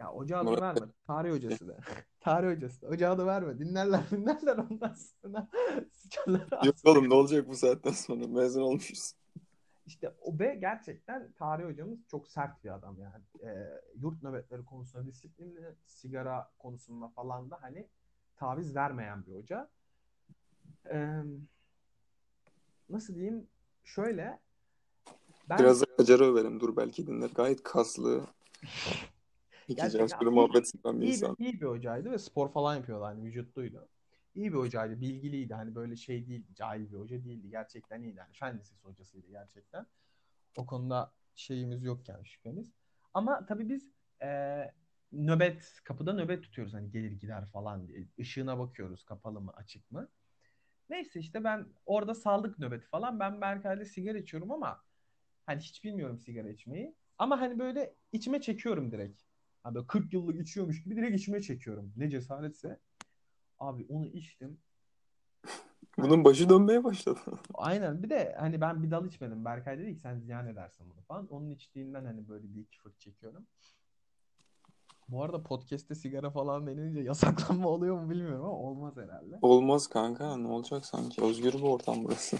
[0.00, 0.92] Ya hoca Murat verme.
[1.06, 1.76] Tarih hocası da.
[2.20, 2.88] Tarih hocası da.
[2.88, 3.58] Hoca adı verme.
[3.58, 5.48] Dinlerler dinlerler ondan sonra
[5.92, 8.26] sıçarlar Yok oğlum ne olacak bu saatten sonra?
[8.26, 9.12] Mezun olmuşuz.
[9.86, 13.50] İşte o ve gerçekten tarih hocamız çok sert bir adam yani.
[13.50, 17.88] E, yurt nöbetleri konusunda disiplinli, sigara konusunda falan da hani
[18.36, 19.68] taviz vermeyen bir hoca.
[20.90, 21.22] E,
[22.88, 23.46] nasıl diyeyim?
[23.84, 24.40] Şöyle
[25.48, 26.60] ben Biraz da Kacar'ı överim.
[26.60, 27.30] Dur belki dinler.
[27.34, 28.26] Gayet kaslı.
[29.68, 31.36] İki gerçekten Casper'ı iyi, muhabbet eden bir iyi, insan.
[31.38, 33.88] iyi bir hocaydı ve spor falan yapıyordu hani vücutluydu.
[34.34, 35.54] İyi bir hocaydı, bilgiliydi.
[35.54, 37.50] Hani böyle şey değil, cahil bir hoca değildi.
[37.50, 38.18] Gerçekten iyiydi.
[38.18, 39.86] Yani fen lisesi hocasıydı gerçekten.
[40.56, 42.72] O konuda şeyimiz yok yani şüphemiz.
[43.14, 44.60] Ama tabii biz e,
[45.12, 48.06] nöbet kapıda nöbet tutuyoruz hani gelir gider falan diye.
[48.18, 50.08] Işığına bakıyoruz kapalı mı açık mı.
[50.90, 53.20] Neyse işte ben orada sağlık nöbeti falan.
[53.20, 54.84] Ben Berkay'la sigara içiyorum ama
[55.46, 56.94] hani hiç bilmiyorum sigara içmeyi.
[57.18, 59.25] Ama hani böyle içime çekiyorum direkt.
[59.66, 61.92] Hani böyle 40 yıllık içiyormuş gibi direkt içime çekiyorum.
[61.96, 62.78] Ne cesaretse.
[63.58, 64.58] Abi onu içtim.
[65.98, 67.20] Bunun başı dönmeye başladı.
[67.54, 68.02] Aynen.
[68.02, 69.44] Bir de hani ben bir dal içmedim.
[69.44, 71.26] Berkay dedi ki sen ziyan edersin bunu falan.
[71.30, 73.46] Onun içtiğinden hani böyle bir iki fırt çekiyorum.
[75.08, 79.38] Bu arada podcast'te sigara falan denince yasaklanma oluyor mu bilmiyorum ama olmaz herhalde.
[79.42, 80.36] Olmaz kanka.
[80.36, 81.24] Ne olacak sanki?
[81.24, 82.36] Özgür bir ortam burası.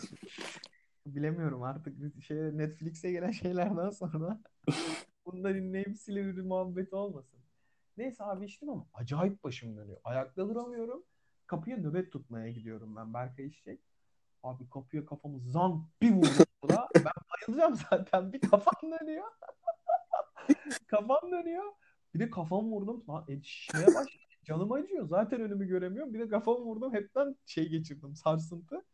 [1.07, 4.41] Bilemiyorum artık şey Netflix'e gelen şeylerden sonra
[5.27, 7.41] bunda dinleyip silebilir muhabbeti olmasın.
[7.97, 10.01] Neyse abi içtim ama acayip başım dönüyor.
[10.05, 11.05] Ayakta duramıyorum.
[11.47, 13.15] Kapıya nöbet tutmaya gidiyorum ben.
[13.15, 13.81] Berkay içecek.
[14.43, 16.89] Abi kapıya kafamı zam bir vurdum burada.
[16.95, 17.13] Ben
[17.49, 18.33] bayılacağım zaten.
[18.33, 19.25] Bir kafam dönüyor.
[20.87, 21.73] kafam dönüyor.
[22.15, 23.05] Bir de kafam vurdum.
[23.09, 24.27] Lan el şişmeye başladı.
[24.45, 25.09] Canım acıyor.
[25.09, 26.15] Zaten önümü göremiyorum.
[26.15, 26.95] Bir de kafamı vurdum.
[26.95, 28.17] Hepten şey geçirdim.
[28.17, 28.85] Sarsıntı.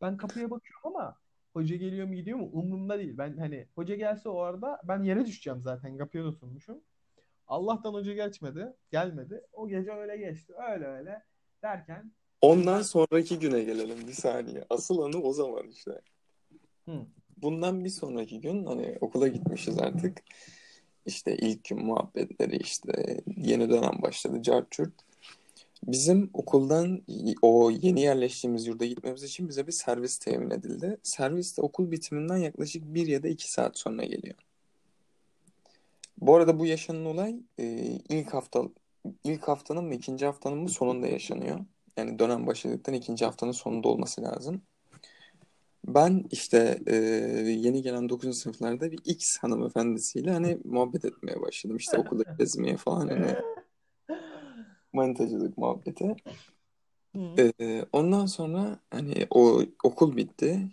[0.00, 1.16] Ben kapıya bakıyorum ama
[1.52, 3.18] hoca geliyor mu gidiyor mu umurumda değil.
[3.18, 5.98] Ben hani hoca gelse o arada ben yere düşeceğim zaten.
[5.98, 6.80] Kapıya tutunmuşum.
[7.46, 8.72] Allah'tan hoca geçmedi.
[8.92, 9.42] Gelmedi.
[9.52, 10.52] O gece öyle geçti.
[10.72, 11.22] Öyle öyle
[11.62, 14.64] derken Ondan sonraki güne gelelim bir saniye.
[14.70, 16.00] Asıl anı o zaman işte.
[16.88, 17.06] Hı.
[17.36, 20.18] Bundan bir sonraki gün hani okula gitmişiz artık.
[21.06, 24.92] İşte ilk gün muhabbetleri işte yeni dönem başladı cart curt.
[25.86, 27.02] Bizim okuldan
[27.42, 30.98] o yeni yerleştiğimiz yurda gitmemiz için bize bir servis temin edildi.
[31.02, 34.34] Servis de okul bitiminden yaklaşık bir ya da iki saat sonra geliyor.
[36.18, 37.64] Bu arada bu yaşanan olay e,
[38.08, 38.62] ilk hafta
[39.24, 41.60] ilk haftanın mı ikinci haftanın mı sonunda yaşanıyor.
[41.96, 44.62] Yani dönem başladıktan ikinci haftanın sonunda olması lazım.
[45.86, 46.94] Ben işte e,
[47.50, 48.38] yeni gelen 9.
[48.38, 51.76] sınıflarda bir X hanımefendisiyle hani muhabbet etmeye başladım.
[51.76, 53.36] İşte okulda gezmeye falan hani
[54.92, 56.16] manitacılık muhabbeti.
[57.16, 57.52] Hı.
[57.60, 60.68] E, ondan sonra hani o okul bitti.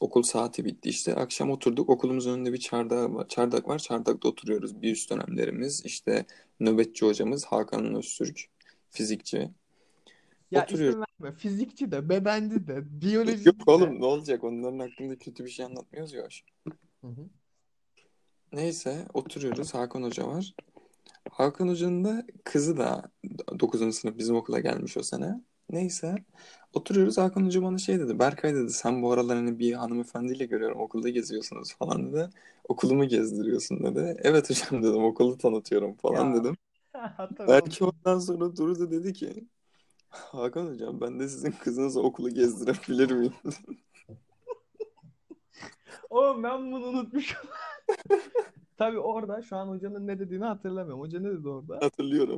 [0.00, 1.14] Okul saati bitti işte.
[1.14, 1.90] Akşam oturduk.
[1.90, 3.28] Okulumuzun önünde bir çardak var.
[3.28, 3.78] Çardak var.
[3.78, 4.82] Çardakta oturuyoruz.
[4.82, 5.84] Bir üst dönemlerimiz.
[5.84, 6.26] işte
[6.60, 8.48] nöbetçi hocamız Hakan Öztürk.
[8.90, 9.50] Fizikçi.
[10.50, 10.94] Ya Oturuyoruz.
[10.94, 11.36] isim verme.
[11.36, 13.70] Fizikçi de, bedenci de, biyoloji Yok de.
[13.70, 14.44] oğlum ne olacak?
[14.44, 16.28] Onların hakkında kötü bir şey anlatmıyoruz ya.
[17.00, 17.28] Hı hı.
[18.52, 19.74] Neyse oturuyoruz.
[19.74, 20.54] Hakan Hoca var.
[21.30, 23.02] Hakan Hoca'nın da kızı da
[23.60, 23.92] 9.
[23.92, 25.40] sınıf bizim okula gelmiş o sene.
[25.70, 26.14] Neyse
[26.72, 27.18] oturuyoruz.
[27.18, 28.18] Hakan Hoca bana şey dedi.
[28.18, 32.30] Berkay dedi sen bu aralar hani bir hanımefendiyle görüyorum okulda geziyorsunuz falan dedi.
[32.68, 34.16] Okulumu gezdiriyorsun dedi.
[34.22, 36.40] Evet hocam dedim okulu tanıtıyorum falan Ya.
[36.40, 36.56] dedim.
[37.48, 39.46] Belki ondan sonra durdu dedi ki
[40.08, 43.32] Hakan Hocam ben de sizin kızınızı okulu gezdirebilir miyim?
[46.10, 47.48] Oğlum ben bunu unutmuşum.
[48.82, 51.00] Tabii orada şu an hocanın ne dediğini hatırlamıyorum.
[51.00, 51.76] Hoca ne dedi orada?
[51.76, 52.36] Hatırlıyorum.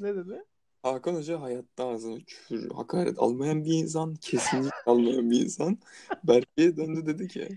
[0.00, 0.44] Ne dedi?
[0.82, 4.14] Hakan Hoca hayatta ağzına küfür, hakaret almayan bir insan.
[4.14, 5.78] Kesinlikle almayan bir insan.
[6.24, 7.48] Berke'ye döndü dedi ki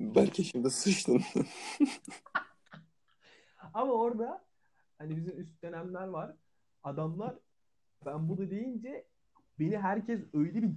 [0.00, 1.22] Berke şimdi sıçtın.
[3.74, 4.44] Ama orada
[4.98, 6.34] hani bizim üst dönemler var.
[6.82, 7.34] Adamlar
[8.06, 9.06] ben bunu deyince
[9.60, 10.70] beni herkes öyle bir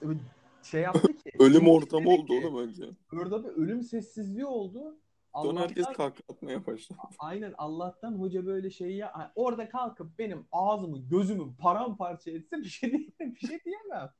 [0.00, 0.20] öyle
[0.62, 1.30] şey yaptı ki.
[1.38, 2.90] Ölüm ortamı oldu ki, oğlum önce.
[3.12, 4.98] Orada bir ölüm sessizliği oldu.
[5.42, 6.98] Sonra herkes Allah'tan kahkaha atmaya başladı.
[7.18, 12.92] aynen Allah'tan hoca böyle şeyi ya orada kalkıp benim ağzımı gözümü paramparça etse bir şey
[12.92, 14.12] değil bir şey diyemem.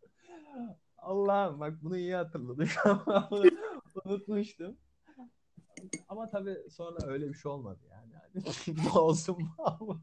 [0.98, 2.68] Allah'ım bak bunu iyi hatırladım.
[4.05, 4.77] Unutmuştum.
[6.09, 8.12] Ama tabii sonra öyle bir şey olmadı yani.
[8.35, 10.03] yani bu olsun mu.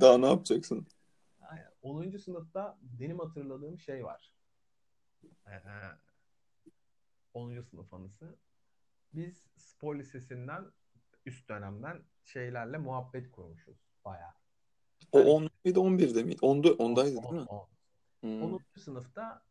[0.00, 0.86] Daha ne yapacaksın?
[1.40, 1.70] Aynen.
[1.82, 2.16] 10.
[2.16, 4.32] sınıfta benim hatırladığım şey var.
[5.46, 5.50] Ee,
[7.34, 7.62] 10.
[7.62, 8.36] sınıf anısı.
[9.16, 10.64] Biz spor lisesinden
[11.26, 14.32] üst dönemden şeylerle muhabbet kurmuşuz bayağı.
[15.12, 16.38] O Yani 10 miydi 11'de miydi?
[16.40, 17.46] 10'da, 10'daydı değil mi?
[17.48, 17.68] 10.
[18.20, 18.42] Hmm.
[18.42, 18.60] 10.
[18.76, 19.42] sınıfta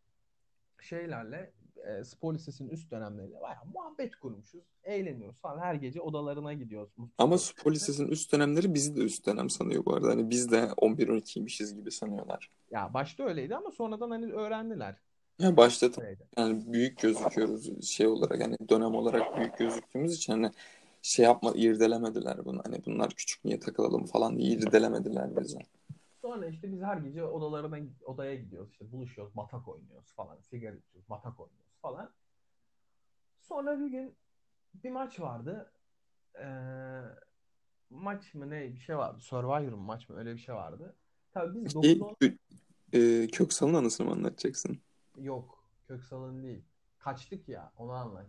[0.81, 1.53] şeylerle
[1.85, 4.63] e, spor lisesinin üst dönemleriyle bayağı muhabbet kurmuşuz.
[4.83, 5.59] Eğleniyoruz falan.
[5.59, 6.93] Her gece odalarına gidiyoruz.
[7.17, 10.09] Ama spor lisesinin üst dönemleri bizi de üst dönem sanıyor bu arada.
[10.09, 12.51] Hani biz de 11-12'ymişiz gibi sanıyorlar.
[12.71, 14.95] Ya başta öyleydi ama sonradan hani öğrendiler.
[15.39, 20.51] Ya başta tabii yani büyük gözüküyoruz şey olarak hani dönem olarak büyük gözüktüğümüz için hani
[21.01, 22.61] şey yapma irdelemediler bunu.
[22.65, 25.59] Hani bunlar küçük niye takılalım falan diye irdelemediler bizi.
[26.21, 28.71] Sonra işte biz her gece odalarına odaya gidiyoruz.
[28.71, 30.39] işte buluşuyoruz, batak oynuyoruz falan.
[30.41, 32.11] Sigara içiyoruz, batak oynuyoruz falan.
[33.41, 34.15] Sonra bir gün
[34.83, 35.71] bir maç vardı.
[36.39, 37.01] Ee,
[37.89, 39.19] maç mı ne bir şey vardı.
[39.19, 40.95] Survivor maç mı öyle bir şey vardı.
[41.33, 42.37] Tabii biz Şey, 9-10
[42.93, 44.79] e, Köksal'ın anısını mı anlatacaksın?
[45.17, 45.63] Yok.
[45.87, 46.63] Köksal'ın değil.
[46.99, 48.25] Kaçtık ya onu anlat.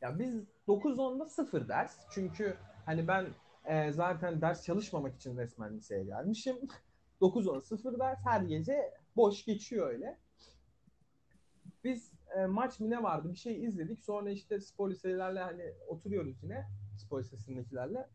[0.00, 1.96] Ya biz 9-10'da sıfır ders.
[2.10, 3.26] Çünkü hani ben
[3.64, 6.56] e, zaten ders çalışmamak için resmen liseye gelmişim.
[7.20, 8.18] 9-10 sıfır ders.
[8.24, 10.18] Her gece boş geçiyor öyle.
[11.84, 14.00] Biz e, maç mı ne vardı bir şey izledik.
[14.00, 16.68] Sonra işte spor liselerle hani oturuyoruz yine.
[16.98, 18.08] Spor lisesindekilerle.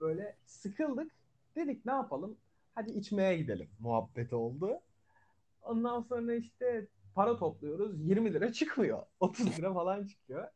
[0.00, 1.12] Böyle sıkıldık.
[1.56, 2.36] Dedik ne yapalım?
[2.74, 3.70] Hadi içmeye gidelim.
[3.78, 4.80] Muhabbeti oldu.
[5.68, 8.00] Ondan sonra işte para topluyoruz.
[8.00, 9.06] 20 lira çıkmıyor.
[9.20, 10.48] 30 lira falan çıkıyor.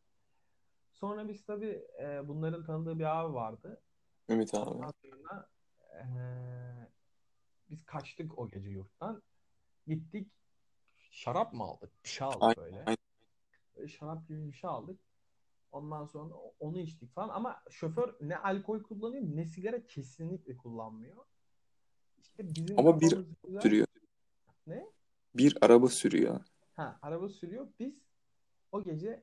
[0.93, 3.81] Sonra biz tabii e, bunların tanıdığı bir abi vardı.
[4.29, 4.71] Ümit abi.
[4.71, 5.49] Ondan sonra
[5.99, 6.05] e,
[7.71, 9.23] biz kaçtık o gece yurttan.
[9.87, 10.33] Gittik
[11.11, 11.91] şarap mı aldık?
[12.05, 12.85] Bir şey aldık Aynen, böyle.
[12.85, 13.87] aynen.
[13.87, 15.01] Şarap gibi bir şey aldık.
[15.73, 21.25] Ondan sonra onu içtik falan ama şoför ne alkol kullanıyor ne sigara kesinlikle kullanmıyor.
[22.23, 23.25] İşte bizim Ama bir güzel.
[23.63, 23.87] Sürüyor.
[24.67, 24.87] Ne?
[25.35, 26.41] Bir araba sürüyor.
[26.73, 27.69] Ha, araba sürüyor.
[27.79, 27.95] Biz
[28.73, 29.23] o gece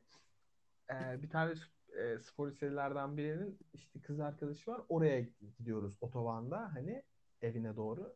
[0.89, 1.53] e, bir tane
[1.97, 4.81] e, spor liselerden birinin işte kız arkadaşı var.
[4.89, 5.25] Oraya
[5.57, 7.03] gidiyoruz otobanda hani
[7.41, 8.15] evine doğru.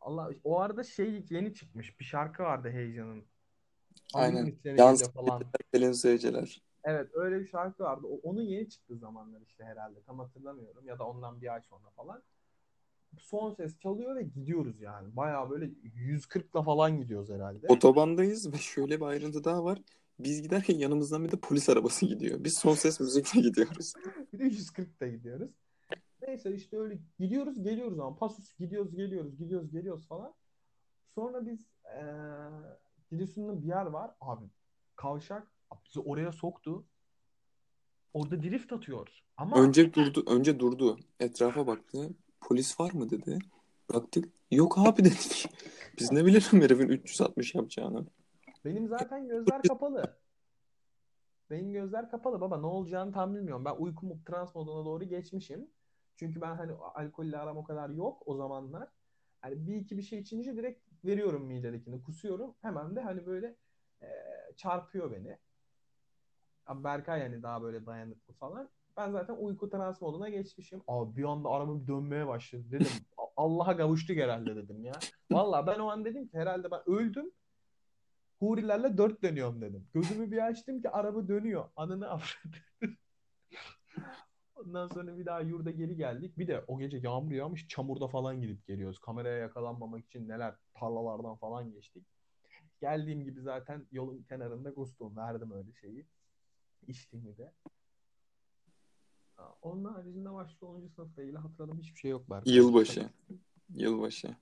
[0.00, 3.24] Allah o arada şey yeni çıkmış bir şarkı vardı Heyecan'ın.
[4.14, 4.44] Aynen.
[4.64, 5.42] Gece falan.
[5.72, 6.62] Gelin seyirciler.
[6.84, 8.06] Evet öyle bir şarkı vardı.
[8.06, 10.02] O, onun yeni çıktığı zamanlar işte herhalde.
[10.02, 10.86] Tam hatırlamıyorum.
[10.86, 12.22] Ya da ondan bir ay sonra falan.
[13.18, 15.16] Son ses çalıyor ve gidiyoruz yani.
[15.16, 17.66] Bayağı böyle 140'la falan gidiyoruz herhalde.
[17.68, 19.78] Otobandayız ve şöyle bir ayrıntı daha var.
[20.18, 22.44] Biz giderken yanımızdan bir de polis arabası gidiyor.
[22.44, 23.92] Biz son ses müzikle gidiyoruz.
[24.32, 25.50] Bir de 140'ta gidiyoruz.
[26.22, 30.34] Neyse işte öyle gidiyoruz geliyoruz ama pasus gidiyoruz geliyoruz gidiyoruz geliyoruz falan.
[31.14, 32.02] Sonra biz eee
[33.10, 34.44] Giresun'da bir yer var abi
[34.96, 35.46] kavşak
[35.84, 36.84] bizi oraya soktu.
[38.14, 39.08] Orada drift atıyor.
[39.36, 40.98] Ama Önce durdu, önce durdu.
[41.20, 42.10] Etrafa baktı.
[42.40, 43.38] Polis var mı dedi.
[43.94, 44.32] Baktık.
[44.50, 45.46] Yok abi dedik.
[45.98, 48.06] Biz ne bilelim herifin 360 yapacağını.
[48.64, 50.18] benim zaten gözler kapalı.
[51.50, 53.64] Benim gözler kapalı baba ne olacağını tam bilmiyorum.
[53.64, 55.70] Ben uyku trans moduna doğru geçmişim.
[56.16, 58.88] Çünkü ben hani alkolle aram o kadar yok o zamanlar.
[59.40, 62.54] Hani bir iki bir şey içince direkt veriyorum midedekini kusuyorum.
[62.62, 63.56] Hemen de hani böyle
[64.02, 64.08] e,
[64.56, 65.38] çarpıyor beni.
[66.66, 68.70] Abi Berkay yani daha böyle dayanıklı falan.
[69.00, 70.82] Ben zaten uyku trans moduna geçmişim.
[70.88, 72.64] Abi bir anda araba dönmeye başladı.
[72.70, 72.86] Dedim
[73.36, 74.92] Allah'a kavuştuk herhalde dedim ya.
[75.30, 77.30] Valla ben o an dedim ki herhalde ben öldüm.
[78.38, 79.88] Hurilerle dört dönüyorum dedim.
[79.94, 81.68] Gözümü bir açtım ki araba dönüyor.
[81.76, 82.56] Ananı avradı.
[84.54, 86.38] Ondan sonra bir daha yurda geri geldik.
[86.38, 88.98] Bir de o gece yağmur yağmış çamurda falan gidip geliyoruz.
[88.98, 92.06] Kameraya yakalanmamak için neler tarlalardan falan geçtik.
[92.80, 96.06] Geldiğim gibi zaten yolun kenarında ghostum verdim öyle şeyi.
[96.86, 97.52] İçtiğimi de.
[99.62, 100.86] Onun haricinde başka 10.
[100.86, 102.54] sınıfla ilgili hatırladığım hiçbir şey yok Berkay.
[102.54, 103.10] Yılbaşı.
[103.74, 104.36] Yılbaşı.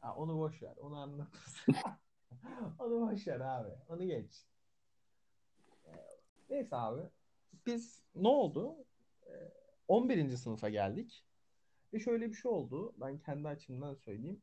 [0.00, 0.76] Ha, onu boş ver.
[0.76, 1.56] Onu anlatırız.
[2.78, 3.70] onu boş ver abi.
[3.88, 4.46] Onu geç.
[5.86, 5.90] Ee,
[6.50, 7.02] Neyse abi.
[7.66, 8.76] Biz ne oldu?
[9.26, 9.52] Ee,
[9.88, 10.36] 11.
[10.36, 11.24] sınıfa geldik.
[11.92, 12.94] Ve şöyle bir şey oldu.
[13.00, 14.42] Ben kendi açımdan söyleyeyim.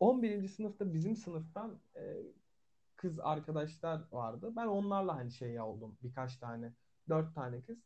[0.00, 0.48] 11.
[0.48, 2.16] sınıfta bizim sınıftan e,
[2.96, 4.52] kız arkadaşlar vardı.
[4.56, 5.98] Ben onlarla hani şey oldum.
[6.02, 6.72] Birkaç tane,
[7.08, 7.78] dört tane kız.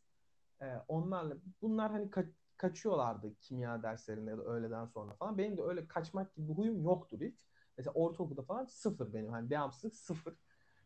[0.61, 5.37] E, onlarla bunlar hani ka- kaçıyorlardı kimya derslerinde ya da öğleden sonra falan.
[5.37, 7.35] Benim de öyle kaçmak gibi bir huyum yoktur hiç.
[7.77, 9.31] Mesela ortaokulda falan sıfır benim.
[9.31, 10.33] Hani devamsızlık sıfır.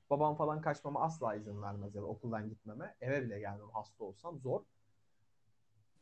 [0.09, 2.95] Babam falan kaçmama asla izin vermez ya da okuldan gitmeme.
[3.01, 4.61] Eve bile gelmem hasta olsam zor.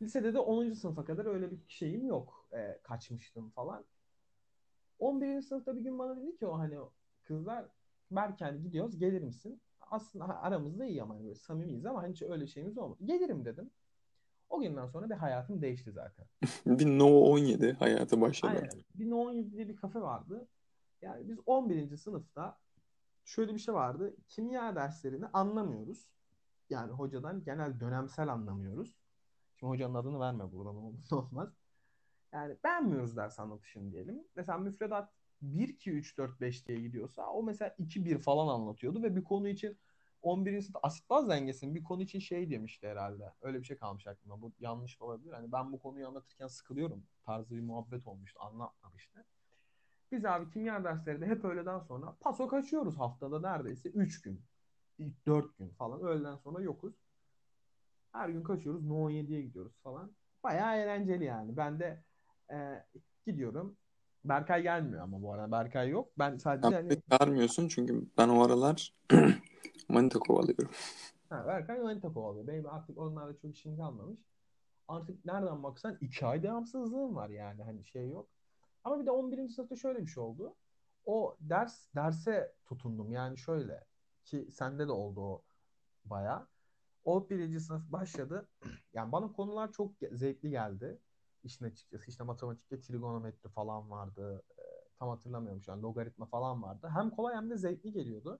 [0.02, 0.76] Lisede de 10.
[0.76, 2.48] sınıfa kadar öyle bir şeyim yok.
[2.54, 3.86] E, kaçmıştım falan.
[5.00, 5.42] 11.
[5.42, 6.78] sınıfta bir gün bana dedi ki o hani
[7.24, 7.66] kızlar
[8.40, 9.62] hani gidiyoruz gelir misin?
[9.94, 13.00] Aslında aramızda iyi ama hani böyle samimiyiz ama hani hiç öyle şeyimiz olmadı.
[13.06, 13.72] Gelirim dedim.
[14.50, 16.26] O günden sonra bir hayatım değişti zaten.
[16.66, 18.52] Bir No 17 hayatı başladı.
[18.56, 18.84] Aynen.
[18.96, 20.48] Bir No 17 diye bir kafe vardı.
[21.02, 21.98] Yani biz 11.
[21.98, 22.58] sınıfta
[23.26, 24.16] şöyle bir şey vardı.
[24.28, 26.10] Kimya derslerini anlamıyoruz.
[26.70, 28.96] Yani hocadan genel dönemsel anlamıyoruz.
[29.56, 30.76] Şimdi hocanın adını verme buradan
[31.12, 31.50] olmaz.
[32.32, 34.24] Yani beğenmiyoruz ders anlatışını diyelim.
[34.36, 35.10] Mesela müfredat
[35.42, 39.24] 1, 2, 3, 4, 5 diye gidiyorsa o mesela 2, 1 falan anlatıyordu ve bir
[39.24, 39.78] konu için
[40.24, 40.62] 11.
[40.62, 43.34] sınıfta asit baz dengesinin bir konu için şey demişti herhalde.
[43.42, 44.42] Öyle bir şey kalmış aklımda.
[44.42, 45.34] Bu yanlış olabilir.
[45.34, 48.39] Hani ben bu konuyu anlatırken sıkılıyorum tarzı bir muhabbet olmuştu.
[48.43, 49.26] Anlatmamıştı.
[50.12, 54.41] Biz abi kimya derslerinde hep öğleden sonra paso kaçıyoruz haftada neredeyse 3 gün.
[55.26, 56.02] 4 gün falan.
[56.02, 56.93] Öğleden sonra yokuz.
[58.12, 58.86] Her gün kaçıyoruz.
[58.86, 60.12] No 17'ye gidiyoruz falan.
[60.43, 61.58] Bayağı eğlenceli yani.
[61.58, 62.04] Ben de
[62.52, 62.86] e,
[63.26, 63.78] gidiyorum.
[64.26, 65.52] Berkay gelmiyor ama bu arada.
[65.52, 66.10] Berkay yok.
[66.20, 68.93] Ben sadece hani beni çağırmıyorsun çünkü ben o aralar
[69.90, 70.70] manita kovalıyorum.
[71.30, 72.48] ha, Berkay manita kovalıyor.
[72.48, 74.20] Benim artık onlarla çok işim kalmamış.
[74.88, 77.64] Artık nereden baksan 2 ay devamsızlığım var yani.
[77.64, 78.30] Hani şey yok.
[78.84, 79.50] Ama bir de 11.
[79.50, 80.56] sınıfta şöyle bir şey oldu.
[81.06, 83.12] O ders derse tutundum.
[83.12, 83.84] Yani şöyle
[84.26, 85.44] ki sende de oldu o.
[86.06, 86.48] baya.
[87.06, 88.48] O birinci sınıf başladı.
[88.94, 91.00] Yani bana konular çok zevkli geldi.
[91.44, 92.10] İşin açıkçası.
[92.10, 94.44] İşte matematikte trigonometri falan vardı.
[94.60, 94.64] E,
[95.00, 95.82] tam hatırlamıyorum şu an.
[95.82, 96.90] Logaritma falan vardı.
[96.94, 98.40] Hem kolay hem de zevkli geliyordu.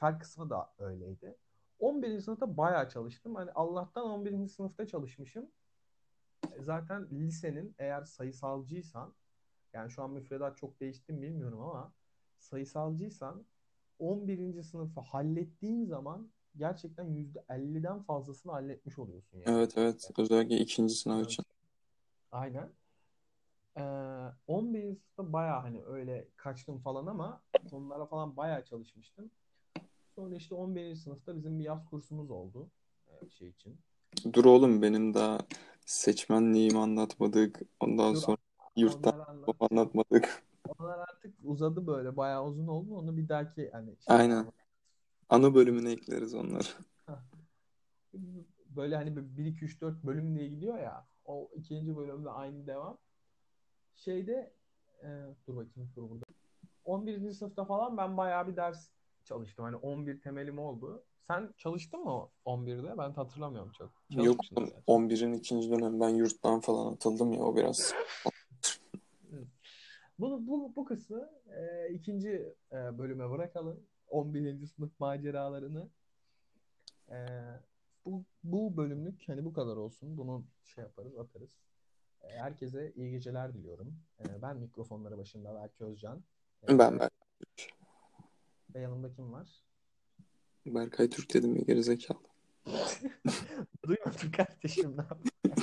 [0.00, 1.36] Fen kısmı da öyleydi.
[1.78, 2.20] 11.
[2.20, 3.34] sınıfta bayağı çalıştım.
[3.34, 4.48] Hani Allah'tan 11.
[4.48, 5.50] sınıfta çalışmışım.
[6.52, 9.14] E, zaten lisenin eğer sayısalcıysan
[9.72, 11.92] yani şu an müfredat çok değişti mi bilmiyorum ama
[12.38, 13.46] sayısalcıysan
[13.98, 14.62] 11.
[14.62, 19.56] sınıfı hallettiğin zaman gerçekten %50'den fazlasını halletmiş oluyorsun yani.
[19.56, 20.10] Evet evet.
[20.18, 21.26] Özellikle ikinci sınav Evet.
[21.26, 21.44] için.
[22.32, 22.72] Aynen.
[23.76, 23.82] Ee,
[24.46, 24.80] 11.
[24.82, 27.42] sınıfta bayağı hani öyle kaçtım falan ama
[27.72, 29.30] onlara falan bayağı çalışmıştım.
[30.18, 30.96] Sonra işte 11.
[30.96, 32.70] sınıfta bizim bir yaz kursumuz oldu
[33.08, 33.78] e, şey için.
[34.32, 35.38] Dur oğlum benim daha
[35.86, 37.60] seçmenliğimi anlatmadık.
[37.80, 38.36] Ondan Dur, sonra
[38.76, 40.42] yurttan anlat, anlatmadık.
[40.78, 42.96] onlar artık uzadı böyle bayağı uzun oldu.
[42.96, 44.52] Onu bir dahaki hani şey Aynen.
[45.28, 46.68] Ana bölümüne ekleriz onları.
[48.76, 51.06] böyle hani 1 2 3 4 bölüm diye gidiyor ya.
[51.24, 52.98] O ikinci bölümde aynı devam.
[53.94, 54.52] Şeyde
[55.02, 55.08] e,
[55.46, 56.24] dur bakayım dur burada.
[56.84, 57.32] 11.
[57.32, 58.88] sınıfta falan ben bayağı bir ders
[59.28, 59.64] çalıştım.
[59.64, 61.04] Hani 11 temelim oldu.
[61.26, 62.98] Sen çalıştın mı 11'de?
[62.98, 63.90] Ben hatırlamıyorum çok.
[64.10, 65.12] Yok Çalışmışsındır oğlum, yani.
[65.12, 67.94] 11'in ikinci dönem ben yurttan falan atıldım ya o biraz.
[70.18, 73.80] Bu, bu, bu kısmı e, ikinci e, bölüme bırakalım.
[74.08, 74.66] 11.
[74.66, 75.88] sınıf maceralarını.
[77.10, 77.16] E,
[78.04, 80.18] bu, bu bölümlük hani bu kadar olsun.
[80.18, 81.50] Bunu şey yaparız, atarız.
[82.22, 83.94] E, herkese iyi geceler diliyorum.
[84.20, 86.22] E, ben mikrofonları başında Berk Özcan.
[86.68, 87.10] E, Ben Ber
[88.78, 89.48] Ve yanımda kim var?
[90.66, 92.18] Berkay Türk dedim ya gerizekalı.
[93.86, 95.30] Duymadım kardeşim ne yapayım?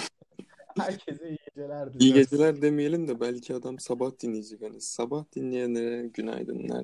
[0.77, 2.21] Herkese iyi geceler İyi diliyorum.
[2.21, 4.61] geceler demeyelim de belki adam sabah dinleyecek.
[4.61, 6.83] Hani sabah dinleyenlere günaydınlar.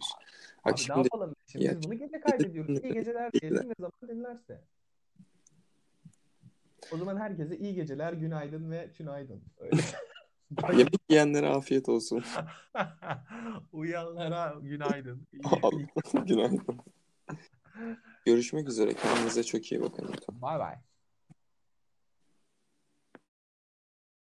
[0.63, 1.35] Abi ne yapalım?
[1.47, 2.83] Şimdi Ya- biz bunu gece kaydediyoruz.
[2.83, 4.61] İyi geceler diyelim ne zaman dinlerse.
[6.93, 9.41] O zaman herkese iyi geceler, günaydın ve tünaydın.
[9.59, 9.81] Öyle.
[10.71, 12.23] yemek yiyenlere afiyet olsun.
[13.71, 15.27] Uyanlara günaydın.
[16.25, 16.79] Günaydın.
[18.25, 18.93] Görüşmek üzere.
[18.93, 20.07] Kendinize çok iyi bakın.
[20.41, 20.90] Bye bye.